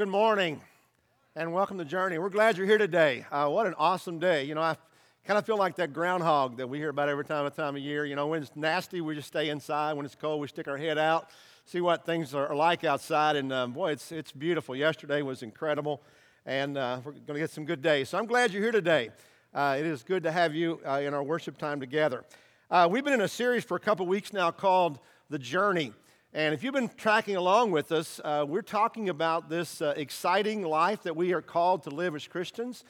Good 0.00 0.08
morning 0.08 0.62
and 1.36 1.52
welcome 1.52 1.76
to 1.76 1.84
Journey. 1.84 2.16
We're 2.16 2.30
glad 2.30 2.56
you're 2.56 2.66
here 2.66 2.78
today. 2.78 3.26
Uh, 3.30 3.50
what 3.50 3.66
an 3.66 3.74
awesome 3.76 4.18
day. 4.18 4.44
You 4.44 4.54
know, 4.54 4.62
I 4.62 4.78
kind 5.26 5.36
of 5.36 5.44
feel 5.44 5.58
like 5.58 5.76
that 5.76 5.92
groundhog 5.92 6.56
that 6.56 6.66
we 6.70 6.78
hear 6.78 6.88
about 6.88 7.10
every 7.10 7.26
time, 7.26 7.44
of 7.44 7.54
time 7.54 7.76
of 7.76 7.82
year. 7.82 8.06
You 8.06 8.16
know, 8.16 8.28
when 8.28 8.40
it's 8.42 8.56
nasty, 8.56 9.02
we 9.02 9.14
just 9.14 9.28
stay 9.28 9.50
inside. 9.50 9.92
When 9.92 10.06
it's 10.06 10.14
cold, 10.14 10.40
we 10.40 10.48
stick 10.48 10.68
our 10.68 10.78
head 10.78 10.96
out, 10.96 11.28
see 11.66 11.82
what 11.82 12.06
things 12.06 12.34
are 12.34 12.54
like 12.56 12.82
outside. 12.82 13.36
And 13.36 13.52
um, 13.52 13.72
boy, 13.72 13.90
it's, 13.90 14.10
it's 14.10 14.32
beautiful. 14.32 14.74
Yesterday 14.74 15.20
was 15.20 15.42
incredible, 15.42 16.00
and 16.46 16.78
uh, 16.78 17.00
we're 17.04 17.12
going 17.12 17.34
to 17.34 17.38
get 17.38 17.50
some 17.50 17.66
good 17.66 17.82
days. 17.82 18.08
So 18.08 18.16
I'm 18.16 18.24
glad 18.24 18.52
you're 18.54 18.62
here 18.62 18.72
today. 18.72 19.10
Uh, 19.52 19.76
it 19.78 19.84
is 19.84 20.02
good 20.02 20.22
to 20.22 20.32
have 20.32 20.54
you 20.54 20.80
uh, 20.88 21.02
in 21.04 21.12
our 21.12 21.22
worship 21.22 21.58
time 21.58 21.78
together. 21.78 22.24
Uh, 22.70 22.88
we've 22.90 23.04
been 23.04 23.12
in 23.12 23.20
a 23.20 23.28
series 23.28 23.64
for 23.64 23.76
a 23.76 23.80
couple 23.80 24.06
weeks 24.06 24.32
now 24.32 24.50
called 24.50 24.98
The 25.28 25.38
Journey. 25.38 25.92
And 26.32 26.54
if 26.54 26.62
you've 26.62 26.74
been 26.74 26.90
tracking 26.96 27.34
along 27.34 27.72
with 27.72 27.90
us, 27.90 28.20
uh, 28.22 28.44
we're 28.46 28.62
talking 28.62 29.08
about 29.08 29.48
this 29.48 29.82
uh, 29.82 29.94
exciting 29.96 30.62
life 30.62 31.02
that 31.02 31.16
we 31.16 31.32
are 31.32 31.42
called 31.42 31.82
to 31.82 31.90
live 31.90 32.14
as 32.14 32.28
Christians, 32.28 32.84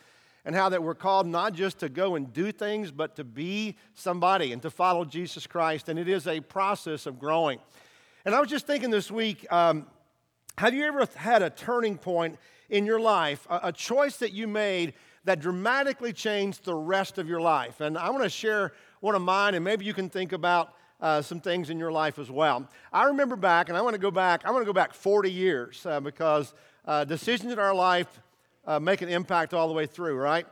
and 0.45 0.55
how 0.55 0.69
that 0.69 0.83
we're 0.83 0.95
called 0.95 1.27
not 1.27 1.55
just 1.55 1.79
to 1.79 1.89
go 1.89 2.17
and 2.17 2.35
do 2.35 2.53
things, 2.53 2.91
but 2.91 3.17
to 3.17 3.25
be 3.25 3.77
somebody 3.95 4.53
and 4.53 4.61
to 4.61 4.69
follow 4.69 5.07
Jesus 5.07 5.47
Christ. 5.47 5.89
And 5.89 5.99
it 5.99 6.07
is 6.07 6.27
a 6.27 6.41
process 6.41 7.07
of 7.07 7.19
growing. 7.19 7.61
And 8.27 8.35
I 8.35 8.41
was 8.41 8.51
just 8.51 8.67
thinking 8.67 8.91
this 8.91 9.11
week 9.11 9.51
um, 9.51 9.87
have 10.59 10.75
you 10.75 10.85
ever 10.85 11.09
had 11.15 11.41
a 11.41 11.49
turning 11.49 11.97
point 11.97 12.39
in 12.69 12.85
your 12.85 13.01
life, 13.01 13.47
a, 13.49 13.61
a 13.65 13.73
choice 13.73 14.19
that 14.19 14.35
you 14.35 14.49
made 14.49 14.93
that 15.25 15.41
dramatically 15.41 16.13
changed 16.13 16.67
the 16.67 16.75
rest 16.75 17.17
of 17.17 17.27
your 17.27 17.41
life? 17.41 17.81
And 17.81 17.97
I 17.97 18.11
want 18.11 18.23
to 18.23 18.29
share 18.29 18.75
one 19.01 19.15
of 19.15 19.23
mine, 19.23 19.55
and 19.55 19.65
maybe 19.65 19.87
you 19.87 19.95
can 19.95 20.11
think 20.11 20.33
about 20.33 20.75
uh, 21.01 21.23
some 21.23 21.41
things 21.41 21.71
in 21.71 21.79
your 21.79 21.93
life 21.93 22.19
as 22.19 22.31
well. 22.31 22.69
I 22.93 23.05
remember 23.05 23.37
back, 23.37 23.69
and 23.69 23.79
I 23.79 23.83
want 23.83 23.95
to 23.95 24.01
go 24.01 24.11
back, 24.11 24.43
I 24.45 24.51
want 24.51 24.63
to 24.63 24.67
go 24.67 24.73
back 24.73 24.95
40 24.95 25.31
years 25.31 25.85
uh, 25.87 26.01
because 26.01 26.55
uh, 26.85 27.05
decisions 27.05 27.53
in 27.53 27.59
our 27.59 27.75
life 27.75 28.21
uh, 28.67 28.79
make 28.79 29.03
an 29.03 29.09
impact 29.09 29.55
all 29.55 29.69
the 29.69 29.75
way 29.75 29.87
through, 29.87 30.17
right? 30.17 30.47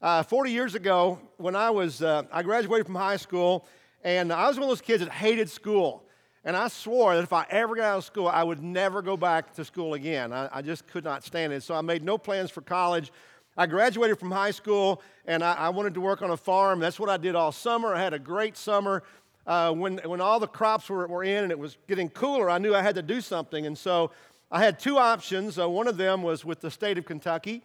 Uh, 0.00 0.22
40 0.22 0.52
years 0.52 0.74
ago, 0.74 1.18
when 1.38 1.56
I 1.56 1.70
was, 1.70 2.02
uh, 2.02 2.22
I 2.32 2.42
graduated 2.42 2.86
from 2.86 2.94
high 2.94 3.16
school, 3.16 3.66
and 4.04 4.32
I 4.32 4.46
was 4.46 4.56
one 4.56 4.64
of 4.64 4.68
those 4.70 4.80
kids 4.80 5.02
that 5.02 5.10
hated 5.10 5.50
school. 5.50 6.04
And 6.44 6.56
I 6.56 6.68
swore 6.68 7.16
that 7.16 7.24
if 7.24 7.32
I 7.32 7.44
ever 7.50 7.74
got 7.74 7.84
out 7.84 7.98
of 7.98 8.04
school, 8.04 8.28
I 8.28 8.44
would 8.44 8.62
never 8.62 9.02
go 9.02 9.16
back 9.16 9.52
to 9.54 9.64
school 9.64 9.94
again. 9.94 10.32
I, 10.32 10.48
I 10.52 10.62
just 10.62 10.86
could 10.86 11.04
not 11.04 11.24
stand 11.24 11.52
it. 11.52 11.62
So 11.64 11.74
I 11.74 11.80
made 11.80 12.04
no 12.04 12.16
plans 12.16 12.50
for 12.50 12.60
college. 12.60 13.12
I 13.56 13.66
graduated 13.66 14.20
from 14.20 14.30
high 14.30 14.52
school 14.52 15.02
and 15.26 15.42
I, 15.42 15.54
I, 15.54 15.68
wanted 15.70 15.94
to 15.94 16.00
work 16.00 16.22
on 16.22 16.30
a 16.30 16.36
farm. 16.36 16.78
That's 16.78 17.00
what 17.00 17.10
I 17.10 17.16
did 17.16 17.34
all 17.34 17.50
summer. 17.50 17.92
I 17.92 18.00
had 18.00 18.14
a 18.14 18.18
great 18.18 18.56
summer 18.56 19.02
uh, 19.48 19.72
when, 19.72 19.96
when 20.04 20.20
all 20.20 20.38
the 20.38 20.46
crops 20.46 20.90
were, 20.90 21.08
were 21.08 21.24
in 21.24 21.42
and 21.42 21.50
it 21.50 21.58
was 21.58 21.78
getting 21.88 22.10
cooler, 22.10 22.50
I 22.50 22.58
knew 22.58 22.74
I 22.74 22.82
had 22.82 22.94
to 22.96 23.02
do 23.02 23.22
something. 23.22 23.64
And 23.66 23.76
so 23.76 24.10
I 24.52 24.62
had 24.62 24.78
two 24.78 24.98
options. 24.98 25.58
Uh, 25.58 25.68
one 25.68 25.88
of 25.88 25.96
them 25.96 26.22
was 26.22 26.44
with 26.44 26.60
the 26.60 26.70
state 26.70 26.98
of 26.98 27.06
Kentucky 27.06 27.62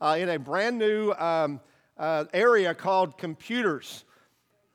uh, 0.00 0.16
in 0.18 0.30
a 0.30 0.38
brand 0.38 0.78
new 0.78 1.12
um, 1.12 1.60
uh, 1.98 2.24
area 2.32 2.74
called 2.74 3.18
computers. 3.18 4.04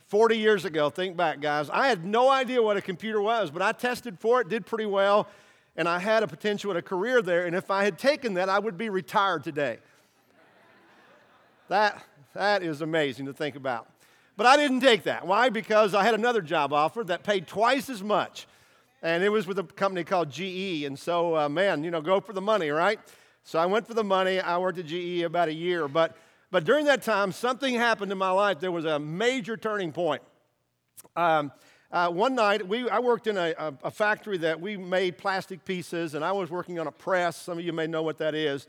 40 0.06 0.38
years 0.38 0.64
ago, 0.66 0.92
think 0.92 1.18
back, 1.18 1.40
guys. 1.42 1.70
I 1.70 1.88
had 1.88 2.06
no 2.06 2.30
idea 2.30 2.62
what 2.62 2.78
a 2.78 2.82
computer 2.82 3.22
was, 3.22 3.50
but 3.50 3.62
I 3.62 3.72
tested 3.72 4.20
for 4.20 4.42
it, 4.42 4.50
did 4.50 4.66
pretty 4.66 4.86
well, 4.86 5.28
and 5.76 5.88
I 5.88 5.98
had 5.98 6.22
a 6.22 6.28
potential 6.28 6.70
at 6.70 6.78
a 6.78 6.82
career 6.82 7.24
there. 7.24 7.48
And 7.48 7.56
if 7.56 7.72
I 7.72 7.86
had 7.86 7.98
taken 7.98 8.36
that, 8.36 8.50
I 8.50 8.60
would 8.60 8.78
be 8.78 8.90
retired 8.90 9.44
today. 9.44 9.80
that, 11.70 12.04
that 12.34 12.62
is 12.62 12.82
amazing 12.82 13.26
to 13.28 13.34
think 13.34 13.56
about. 13.56 13.91
But 14.38 14.46
I 14.46 14.58
didn't 14.58 14.80
take 14.80 15.04
that. 15.04 15.28
Why? 15.28 15.50
Because 15.50 15.94
I 15.94 16.04
had 16.04 16.14
another 16.14 16.42
job 16.42 16.74
offer 16.74 17.04
that 17.04 17.24
paid 17.24 17.48
twice 17.48 17.90
as 17.90 18.02
much. 18.02 18.48
And 19.04 19.24
it 19.24 19.30
was 19.30 19.48
with 19.48 19.60
a 19.60 19.64
company 19.64 20.04
called 20.04 20.30
GE. 20.30 20.84
And 20.84 20.98
so, 20.98 21.36
uh, 21.36 21.50
man, 21.50 21.84
you 21.84 21.92
know, 21.92 22.02
go 22.02 22.20
for 22.20 22.34
the 22.34 22.42
money, 22.42 22.70
right? 22.70 23.00
So 23.44 23.60
I 23.60 23.66
went 23.66 23.88
for 23.88 23.94
the 23.94 24.04
money. 24.04 24.40
I 24.40 24.58
worked 24.58 24.78
at 24.78 24.86
GE 24.86 25.22
about 25.22 25.50
a 25.50 25.54
year. 25.54 25.88
But, 25.88 26.16
but 26.52 26.64
during 26.64 26.86
that 26.86 27.02
time, 27.02 27.32
something 27.32 27.74
happened 27.74 28.12
in 28.12 28.18
my 28.18 28.32
life. 28.32 28.60
There 28.60 28.72
was 28.72 28.86
a 28.86 29.00
major 29.00 29.58
turning 29.58 29.92
point. 29.92 30.22
Um, 31.16 31.52
uh, 31.92 32.10
one 32.10 32.36
night, 32.36 32.66
we, 32.66 32.90
I 32.90 33.00
worked 33.00 33.28
in 33.28 33.38
a, 33.38 33.54
a, 33.58 33.74
a, 33.86 33.92
factory 33.92 34.38
that 34.38 34.62
we 34.62 34.78
made 34.78 35.18
plastic 35.18 35.66
pieces, 35.66 36.14
and 36.14 36.24
I 36.24 36.32
was 36.32 36.50
working 36.50 36.80
on 36.80 36.88
a 36.88 36.92
press. 36.92 37.36
Some 37.36 37.58
of 37.58 37.66
you 37.66 37.74
may 37.74 37.86
know 37.86 38.02
what 38.02 38.20
that 38.20 38.34
is. 38.34 38.66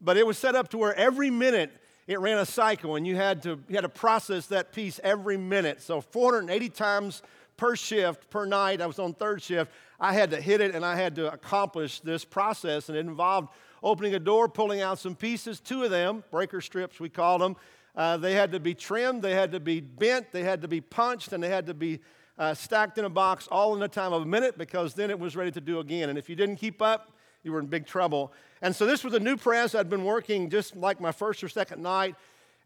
But 0.00 0.16
it 0.16 0.26
was 0.26 0.38
set 0.38 0.54
up 0.54 0.68
to 0.70 0.78
where 0.78 0.94
every 0.94 1.28
minute 1.28 1.72
it 2.06 2.20
ran 2.20 2.38
a 2.38 2.46
cycle 2.46 2.96
and 2.96 3.06
you 3.06 3.16
had 3.16 3.42
to, 3.42 3.58
you 3.68 3.74
had 3.74 3.82
to 3.82 3.88
process 3.88 4.46
that 4.46 4.72
piece 4.72 5.00
every 5.02 5.36
minute. 5.36 5.80
So 5.80 6.00
480 6.00 6.68
times 6.70 7.22
per 7.56 7.76
shift, 7.76 8.28
per 8.30 8.44
night, 8.44 8.80
I 8.80 8.86
was 8.86 8.98
on 8.98 9.14
third 9.14 9.42
shift, 9.42 9.70
I 9.98 10.12
had 10.12 10.30
to 10.32 10.40
hit 10.40 10.60
it 10.60 10.74
and 10.74 10.84
I 10.84 10.96
had 10.96 11.14
to 11.16 11.32
accomplish 11.32 12.00
this 12.00 12.24
process. 12.24 12.88
And 12.88 12.98
it 12.98 13.06
involved 13.06 13.48
opening 13.82 14.14
a 14.14 14.18
door, 14.18 14.48
pulling 14.48 14.80
out 14.80 14.98
some 14.98 15.14
pieces, 15.14 15.60
two 15.60 15.84
of 15.84 15.90
them, 15.90 16.24
breaker 16.30 16.60
strips, 16.60 17.00
we 17.00 17.08
called 17.08 17.40
them. 17.40 17.56
Uh, 17.96 18.16
they 18.16 18.34
had 18.34 18.50
to 18.52 18.58
be 18.58 18.74
trimmed, 18.74 19.22
they 19.22 19.34
had 19.34 19.52
to 19.52 19.60
be 19.60 19.80
bent, 19.80 20.32
they 20.32 20.42
had 20.42 20.62
to 20.62 20.68
be 20.68 20.80
punched, 20.80 21.32
and 21.32 21.42
they 21.42 21.48
had 21.48 21.66
to 21.66 21.74
be 21.74 22.00
uh, 22.38 22.52
stacked 22.52 22.98
in 22.98 23.04
a 23.04 23.10
box 23.10 23.46
all 23.50 23.74
in 23.74 23.80
the 23.80 23.86
time 23.86 24.12
of 24.12 24.22
a 24.22 24.26
minute 24.26 24.58
because 24.58 24.94
then 24.94 25.10
it 25.10 25.18
was 25.18 25.36
ready 25.36 25.52
to 25.52 25.60
do 25.60 25.78
again. 25.78 26.08
And 26.08 26.18
if 26.18 26.28
you 26.28 26.34
didn't 26.34 26.56
keep 26.56 26.82
up, 26.82 27.12
you 27.44 27.52
were 27.52 27.60
in 27.60 27.66
big 27.66 27.86
trouble. 27.86 28.32
And 28.62 28.74
so 28.74 28.86
this 28.86 29.04
was 29.04 29.14
a 29.14 29.20
new 29.20 29.36
press. 29.36 29.74
I'd 29.74 29.90
been 29.90 30.04
working 30.04 30.50
just 30.50 30.74
like 30.74 31.00
my 31.00 31.12
first 31.12 31.44
or 31.44 31.48
second 31.48 31.82
night, 31.82 32.16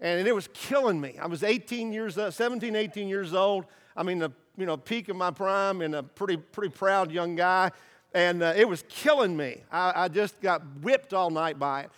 and 0.01 0.27
it 0.27 0.35
was 0.35 0.49
killing 0.55 1.01
me. 1.01 1.17
I 1.21 1.27
was 1.27 1.43
18 1.43 1.93
years, 1.93 2.19
17, 2.31 2.75
18 2.75 3.09
years 3.09 3.35
old. 3.35 3.67
I 3.97 4.03
mean, 4.03 4.19
the 4.19 4.31
you 4.57 4.65
know 4.65 4.77
peak 4.77 5.09
of 5.09 5.17
my 5.17 5.31
prime, 5.31 5.83
and 5.83 5.95
a 5.95 6.03
pretty 6.03 6.37
pretty 6.37 6.73
proud 6.73 7.11
young 7.11 7.35
guy, 7.35 7.73
and 8.15 8.43
uh, 8.43 8.55
it 8.57 8.69
was 8.69 8.85
killing 8.89 9.37
me. 9.37 9.63
I, 9.71 10.05
I 10.05 10.09
just 10.09 10.41
got 10.41 10.63
whipped 10.83 11.13
all 11.13 11.31
night 11.31 11.59
by 11.59 11.83
it. 11.83 11.91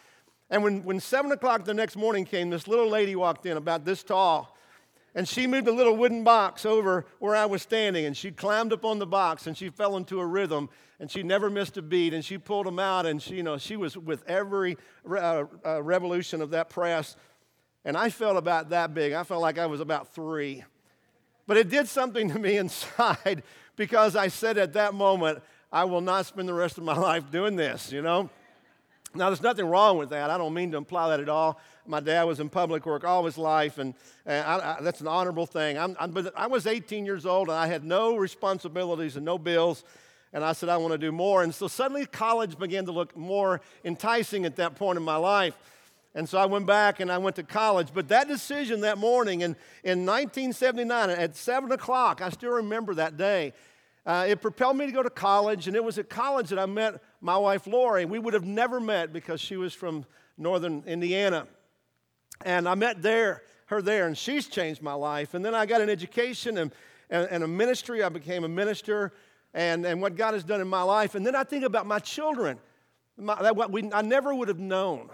And 0.51 0.65
when, 0.65 0.83
when 0.83 0.99
7 0.99 1.31
o'clock 1.31 1.65
the 1.65 1.75
next 1.75 1.97
morning 1.97 2.25
came, 2.25 2.51
this 2.51 2.67
little 2.67 2.89
lady 2.89 3.15
walked 3.15 3.47
in 3.47 3.57
about 3.57 3.85
this 3.85 4.03
tall. 4.03 4.57
And 5.15 5.29
she 5.29 5.47
moved 5.47 5.67
a 5.67 5.73
little 5.73 5.97
wooden 5.97 6.23
box 6.23 6.65
over 6.65 7.05
where 7.19 7.35
I 7.35 7.47
was 7.47 7.63
standing, 7.63 8.05
and 8.05 8.17
she 8.17 8.31
climbed 8.31 8.73
up 8.73 8.85
on 8.85 8.99
the 8.99 9.07
box 9.07 9.47
and 9.47 9.57
she 9.57 9.69
fell 9.69 9.97
into 9.97 10.21
a 10.21 10.27
rhythm, 10.27 10.69
and 11.01 11.11
she 11.11 11.23
never 11.23 11.51
missed 11.51 11.77
a 11.77 11.83
beat. 11.83 12.15
And 12.15 12.25
she 12.25 12.39
pulled 12.39 12.67
them 12.67 12.79
out, 12.79 13.07
and 13.07 13.21
she, 13.21 13.37
you 13.37 13.43
know, 13.43 13.59
she 13.59 13.77
was 13.77 13.97
with 13.97 14.23
every 14.29 14.77
uh, 15.09 15.45
uh, 15.65 15.83
revolution 15.83 16.41
of 16.41 16.51
that 16.51 16.69
press. 16.69 17.17
And 17.85 17.97
I 17.97 18.11
felt 18.11 18.37
about 18.37 18.71
that 18.71 18.95
big. 18.95 19.13
I 19.13 19.25
felt 19.25 19.41
like 19.41 19.59
I 19.59 19.67
was 19.67 19.81
about 19.81 20.15
three. 20.15 20.65
But 21.47 21.57
it 21.57 21.69
did 21.69 21.89
something 21.89 22.29
to 22.31 22.39
me 22.39 22.57
inside 22.59 23.43
because 23.75 24.15
I 24.15 24.29
said 24.29 24.59
at 24.59 24.75
that 24.75 24.95
moment, 24.95 25.43
I 25.73 25.85
will 25.85 26.01
not 26.01 26.27
spend 26.27 26.49
the 26.49 26.55
rest 26.55 26.79
of 26.79 26.85
my 26.85 26.97
life 26.97 27.31
doing 27.31 27.57
this, 27.57 27.91
you 27.91 28.03
know? 28.03 28.31
Now, 29.15 29.29
there's 29.29 29.43
nothing 29.43 29.67
wrong 29.67 29.99
with 29.99 30.11
that. 30.11 30.31
I 30.31 30.39
don't 30.39 30.55
mean 30.55 30.71
to 30.71 30.77
imply 30.77 31.09
that 31.11 31.21
at 31.21 31.29
all. 31.29 31.61
My 31.85 31.99
dad 31.99 32.25
was 32.25 32.39
in 32.39 32.49
public 32.49 32.87
work 32.87 33.05
all 33.05 33.25
his 33.25 33.37
life, 33.37 33.79
and, 33.79 33.95
and 34.25 34.47
I, 34.47 34.77
I, 34.79 34.83
that's 34.83 35.01
an 35.01 35.09
honorable 35.09 35.47
thing. 35.47 35.77
I'm, 35.77 35.97
I'm, 35.99 36.13
but 36.13 36.33
I 36.37 36.47
was 36.47 36.67
18 36.67 37.05
years 37.05 37.27
old, 37.27 37.49
and 37.49 37.57
I 37.57 37.67
had 37.67 37.83
no 37.83 38.17
responsibilities 38.17 39.17
and 39.17 39.25
no 39.25 39.37
bills, 39.37 39.83
and 40.33 40.45
I 40.45 40.53
said, 40.53 40.69
I 40.69 40.77
want 40.77 40.93
to 40.93 40.99
do 40.99 41.11
more. 41.11 41.43
And 41.43 41.53
so 41.53 41.67
suddenly 41.67 42.07
college 42.07 42.57
began 42.57 42.87
to 42.87 42.93
look 42.93 43.17
more 43.17 43.61
enticing 43.85 44.45
at 44.45 44.55
that 44.57 44.77
point 44.77 44.97
in 44.97 45.03
my 45.03 45.17
life. 45.17 45.57
And 46.15 46.29
so 46.29 46.39
I 46.39 46.47
went 46.47 46.67
back 46.67 47.01
and 47.01 47.11
I 47.11 47.19
went 47.19 47.37
to 47.37 47.43
college. 47.43 47.89
But 47.95 48.09
that 48.09 48.29
decision 48.29 48.81
that 48.81 48.99
morning 48.99 49.43
in, 49.43 49.57
in 49.85 50.07
1979 50.07 51.11
at 51.11 51.37
7 51.37 51.71
o'clock, 51.73 52.21
I 52.21 52.31
still 52.31 52.51
remember 52.53 52.95
that 52.95 53.17
day, 53.17 53.53
uh, 54.11 54.25
it 54.27 54.41
propelled 54.41 54.77
me 54.77 54.87
to 54.87 54.93
go 54.93 55.05
to 55.05 55.11
college. 55.11 55.69
And 55.69 55.77
it 55.77 55.85
was 55.85 55.97
at 55.97 56.11
college 56.11 56.49
that 56.49 56.59
I 56.59 56.67
met 56.67 57.01
my 57.21 57.37
wife 57.37 57.69
Lori. 57.69 58.05
We 58.05 58.19
would 58.19 58.35
have 58.35 58.45
never 58.45 58.81
met 58.81 59.13
because 59.13 59.41
she 59.41 59.57
was 59.57 59.73
from 59.73 60.05
northern 60.37 60.83
Indiana. 60.85 61.47
And 62.45 62.69
I 62.69 62.75
met 62.75 63.03
there, 63.03 63.45
her 63.67 63.81
there, 63.81 64.09
and 64.09 64.19
she's 64.19 64.49
changed 64.49 64.83
my 64.83 64.95
life. 64.95 65.35
And 65.35 65.45
then 65.45 65.55
I 65.55 65.65
got 65.65 65.81
an 65.81 65.89
education 65.89 66.59
and, 66.59 66.73
and, 67.09 67.29
and 67.31 67.45
a 67.45 67.47
ministry. 67.47 68.03
I 68.03 68.09
became 68.09 68.43
a 68.43 68.49
minister 68.49 69.13
and, 69.55 69.87
and 69.87 70.03
what 70.03 70.17
God 70.17 70.35
has 70.35 70.43
done 70.43 70.61
in 70.61 70.67
my 70.67 70.83
life. 70.83 71.15
And 71.15 71.25
then 71.25 71.37
I 71.37 71.45
think 71.45 71.63
about 71.63 71.87
my 71.87 72.01
children. 72.01 72.59
My, 73.17 73.41
that, 73.41 73.55
what 73.55 73.71
we, 73.71 73.93
I 73.93 74.03
never 74.03 74.35
would 74.35 74.49
have 74.49 74.59
known. 74.59 75.09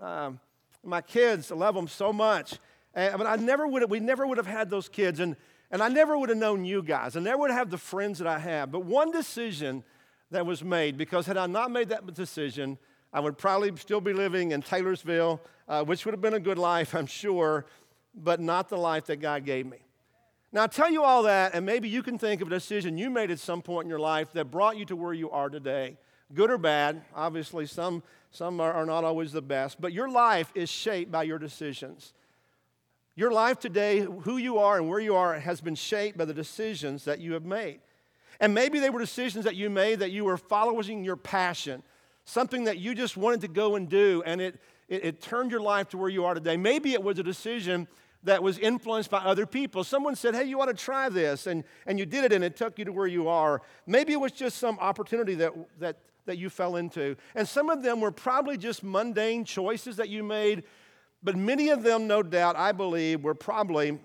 Um, 0.00 0.40
my 0.82 1.02
kids, 1.02 1.52
I 1.52 1.56
love 1.56 1.74
them 1.74 1.88
so 1.88 2.10
much. 2.10 2.54
And, 2.94 3.18
but 3.18 3.26
I 3.26 3.36
never 3.36 3.68
would 3.68 3.82
have, 3.82 3.90
we 3.90 4.00
never 4.00 4.26
would 4.26 4.38
have 4.38 4.46
had 4.46 4.70
those 4.70 4.88
kids. 4.88 5.20
And, 5.20 5.36
and 5.70 5.82
I 5.82 5.88
never 5.88 6.18
would 6.18 6.28
have 6.28 6.38
known 6.38 6.64
you 6.64 6.82
guys. 6.82 7.16
I 7.16 7.20
never 7.20 7.38
would 7.38 7.50
have 7.50 7.70
the 7.70 7.78
friends 7.78 8.18
that 8.18 8.26
I 8.26 8.38
have. 8.38 8.72
But 8.72 8.84
one 8.84 9.12
decision 9.12 9.84
that 10.30 10.44
was 10.44 10.64
made 10.64 10.96
because 10.96 11.26
had 11.26 11.36
I 11.36 11.46
not 11.46 11.70
made 11.70 11.90
that 11.90 12.12
decision, 12.14 12.78
I 13.12 13.20
would 13.20 13.38
probably 13.38 13.74
still 13.76 14.00
be 14.00 14.12
living 14.12 14.52
in 14.52 14.62
Taylorsville, 14.62 15.40
uh, 15.68 15.84
which 15.84 16.04
would 16.04 16.12
have 16.12 16.20
been 16.20 16.34
a 16.34 16.40
good 16.40 16.58
life, 16.58 16.94
I'm 16.94 17.06
sure, 17.06 17.66
but 18.14 18.40
not 18.40 18.68
the 18.68 18.78
life 18.78 19.06
that 19.06 19.16
God 19.16 19.44
gave 19.44 19.66
me. 19.66 19.78
Now, 20.52 20.64
I 20.64 20.66
tell 20.66 20.90
you 20.90 21.04
all 21.04 21.22
that, 21.24 21.54
and 21.54 21.64
maybe 21.64 21.88
you 21.88 22.02
can 22.02 22.18
think 22.18 22.40
of 22.40 22.48
a 22.48 22.50
decision 22.50 22.98
you 22.98 23.08
made 23.08 23.30
at 23.30 23.38
some 23.38 23.62
point 23.62 23.84
in 23.84 23.88
your 23.88 24.00
life 24.00 24.32
that 24.32 24.50
brought 24.50 24.76
you 24.76 24.84
to 24.86 24.96
where 24.96 25.12
you 25.12 25.30
are 25.30 25.48
today. 25.48 25.96
Good 26.34 26.50
or 26.50 26.58
bad, 26.58 27.02
obviously, 27.14 27.66
some, 27.66 28.02
some 28.32 28.60
are, 28.60 28.72
are 28.72 28.86
not 28.86 29.04
always 29.04 29.30
the 29.30 29.42
best, 29.42 29.80
but 29.80 29.92
your 29.92 30.08
life 30.08 30.50
is 30.56 30.68
shaped 30.68 31.12
by 31.12 31.22
your 31.22 31.38
decisions. 31.38 32.14
Your 33.16 33.32
life 33.32 33.58
today, 33.58 34.00
who 34.00 34.36
you 34.36 34.58
are 34.58 34.78
and 34.78 34.88
where 34.88 35.00
you 35.00 35.14
are, 35.16 35.38
has 35.38 35.60
been 35.60 35.74
shaped 35.74 36.16
by 36.16 36.24
the 36.24 36.34
decisions 36.34 37.04
that 37.04 37.20
you 37.20 37.32
have 37.34 37.44
made. 37.44 37.80
And 38.38 38.54
maybe 38.54 38.80
they 38.80 38.90
were 38.90 39.00
decisions 39.00 39.44
that 39.44 39.56
you 39.56 39.68
made 39.68 39.98
that 39.98 40.10
you 40.10 40.24
were 40.24 40.36
following 40.38 41.04
your 41.04 41.16
passion. 41.16 41.82
something 42.24 42.64
that 42.64 42.78
you 42.78 42.94
just 42.94 43.16
wanted 43.16 43.40
to 43.40 43.48
go 43.48 43.74
and 43.76 43.88
do, 43.88 44.22
and 44.24 44.40
it, 44.40 44.60
it, 44.88 45.04
it 45.04 45.20
turned 45.20 45.50
your 45.50 45.60
life 45.60 45.88
to 45.88 45.98
where 45.98 46.08
you 46.08 46.24
are 46.24 46.34
today. 46.34 46.56
Maybe 46.56 46.92
it 46.92 47.02
was 47.02 47.18
a 47.18 47.22
decision 47.22 47.88
that 48.22 48.42
was 48.42 48.58
influenced 48.58 49.10
by 49.10 49.18
other 49.18 49.46
people. 49.46 49.82
Someone 49.82 50.14
said, 50.14 50.34
Hey, 50.34 50.44
you 50.44 50.60
ought 50.60 50.66
to 50.66 50.74
try 50.74 51.08
this, 51.08 51.46
and, 51.46 51.64
and 51.86 51.98
you 51.98 52.06
did 52.06 52.24
it, 52.24 52.32
and 52.32 52.44
it 52.44 52.56
took 52.56 52.78
you 52.78 52.84
to 52.84 52.92
where 52.92 53.06
you 53.06 53.28
are. 53.28 53.62
Maybe 53.86 54.12
it 54.12 54.20
was 54.20 54.32
just 54.32 54.58
some 54.58 54.78
opportunity 54.78 55.34
that, 55.36 55.52
that, 55.78 55.96
that 56.26 56.38
you 56.38 56.50
fell 56.50 56.76
into. 56.76 57.16
And 57.34 57.48
some 57.48 57.70
of 57.70 57.82
them 57.82 58.00
were 58.00 58.12
probably 58.12 58.56
just 58.56 58.84
mundane 58.84 59.44
choices 59.44 59.96
that 59.96 60.08
you 60.08 60.22
made, 60.22 60.64
but 61.22 61.36
many 61.36 61.68
of 61.68 61.82
them, 61.82 62.06
no 62.06 62.22
doubt, 62.22 62.56
I 62.56 62.72
believe, 62.72 63.22
were 63.22 63.34
probably 63.34 63.98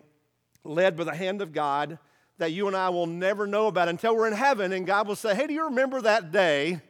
led 0.63 0.97
by 0.97 1.03
the 1.03 1.15
hand 1.15 1.41
of 1.41 1.53
God 1.53 1.97
that 2.37 2.51
you 2.51 2.67
and 2.67 2.75
I 2.75 2.89
will 2.89 3.07
never 3.07 3.47
know 3.47 3.67
about 3.67 3.87
until 3.87 4.15
we're 4.15 4.27
in 4.27 4.33
heaven, 4.33 4.73
and 4.73 4.85
God 4.85 5.07
will 5.07 5.15
say, 5.15 5.33
Hey, 5.35 5.47
do 5.47 5.53
you 5.53 5.65
remember 5.65 6.01
that 6.01 6.31
day? 6.31 6.81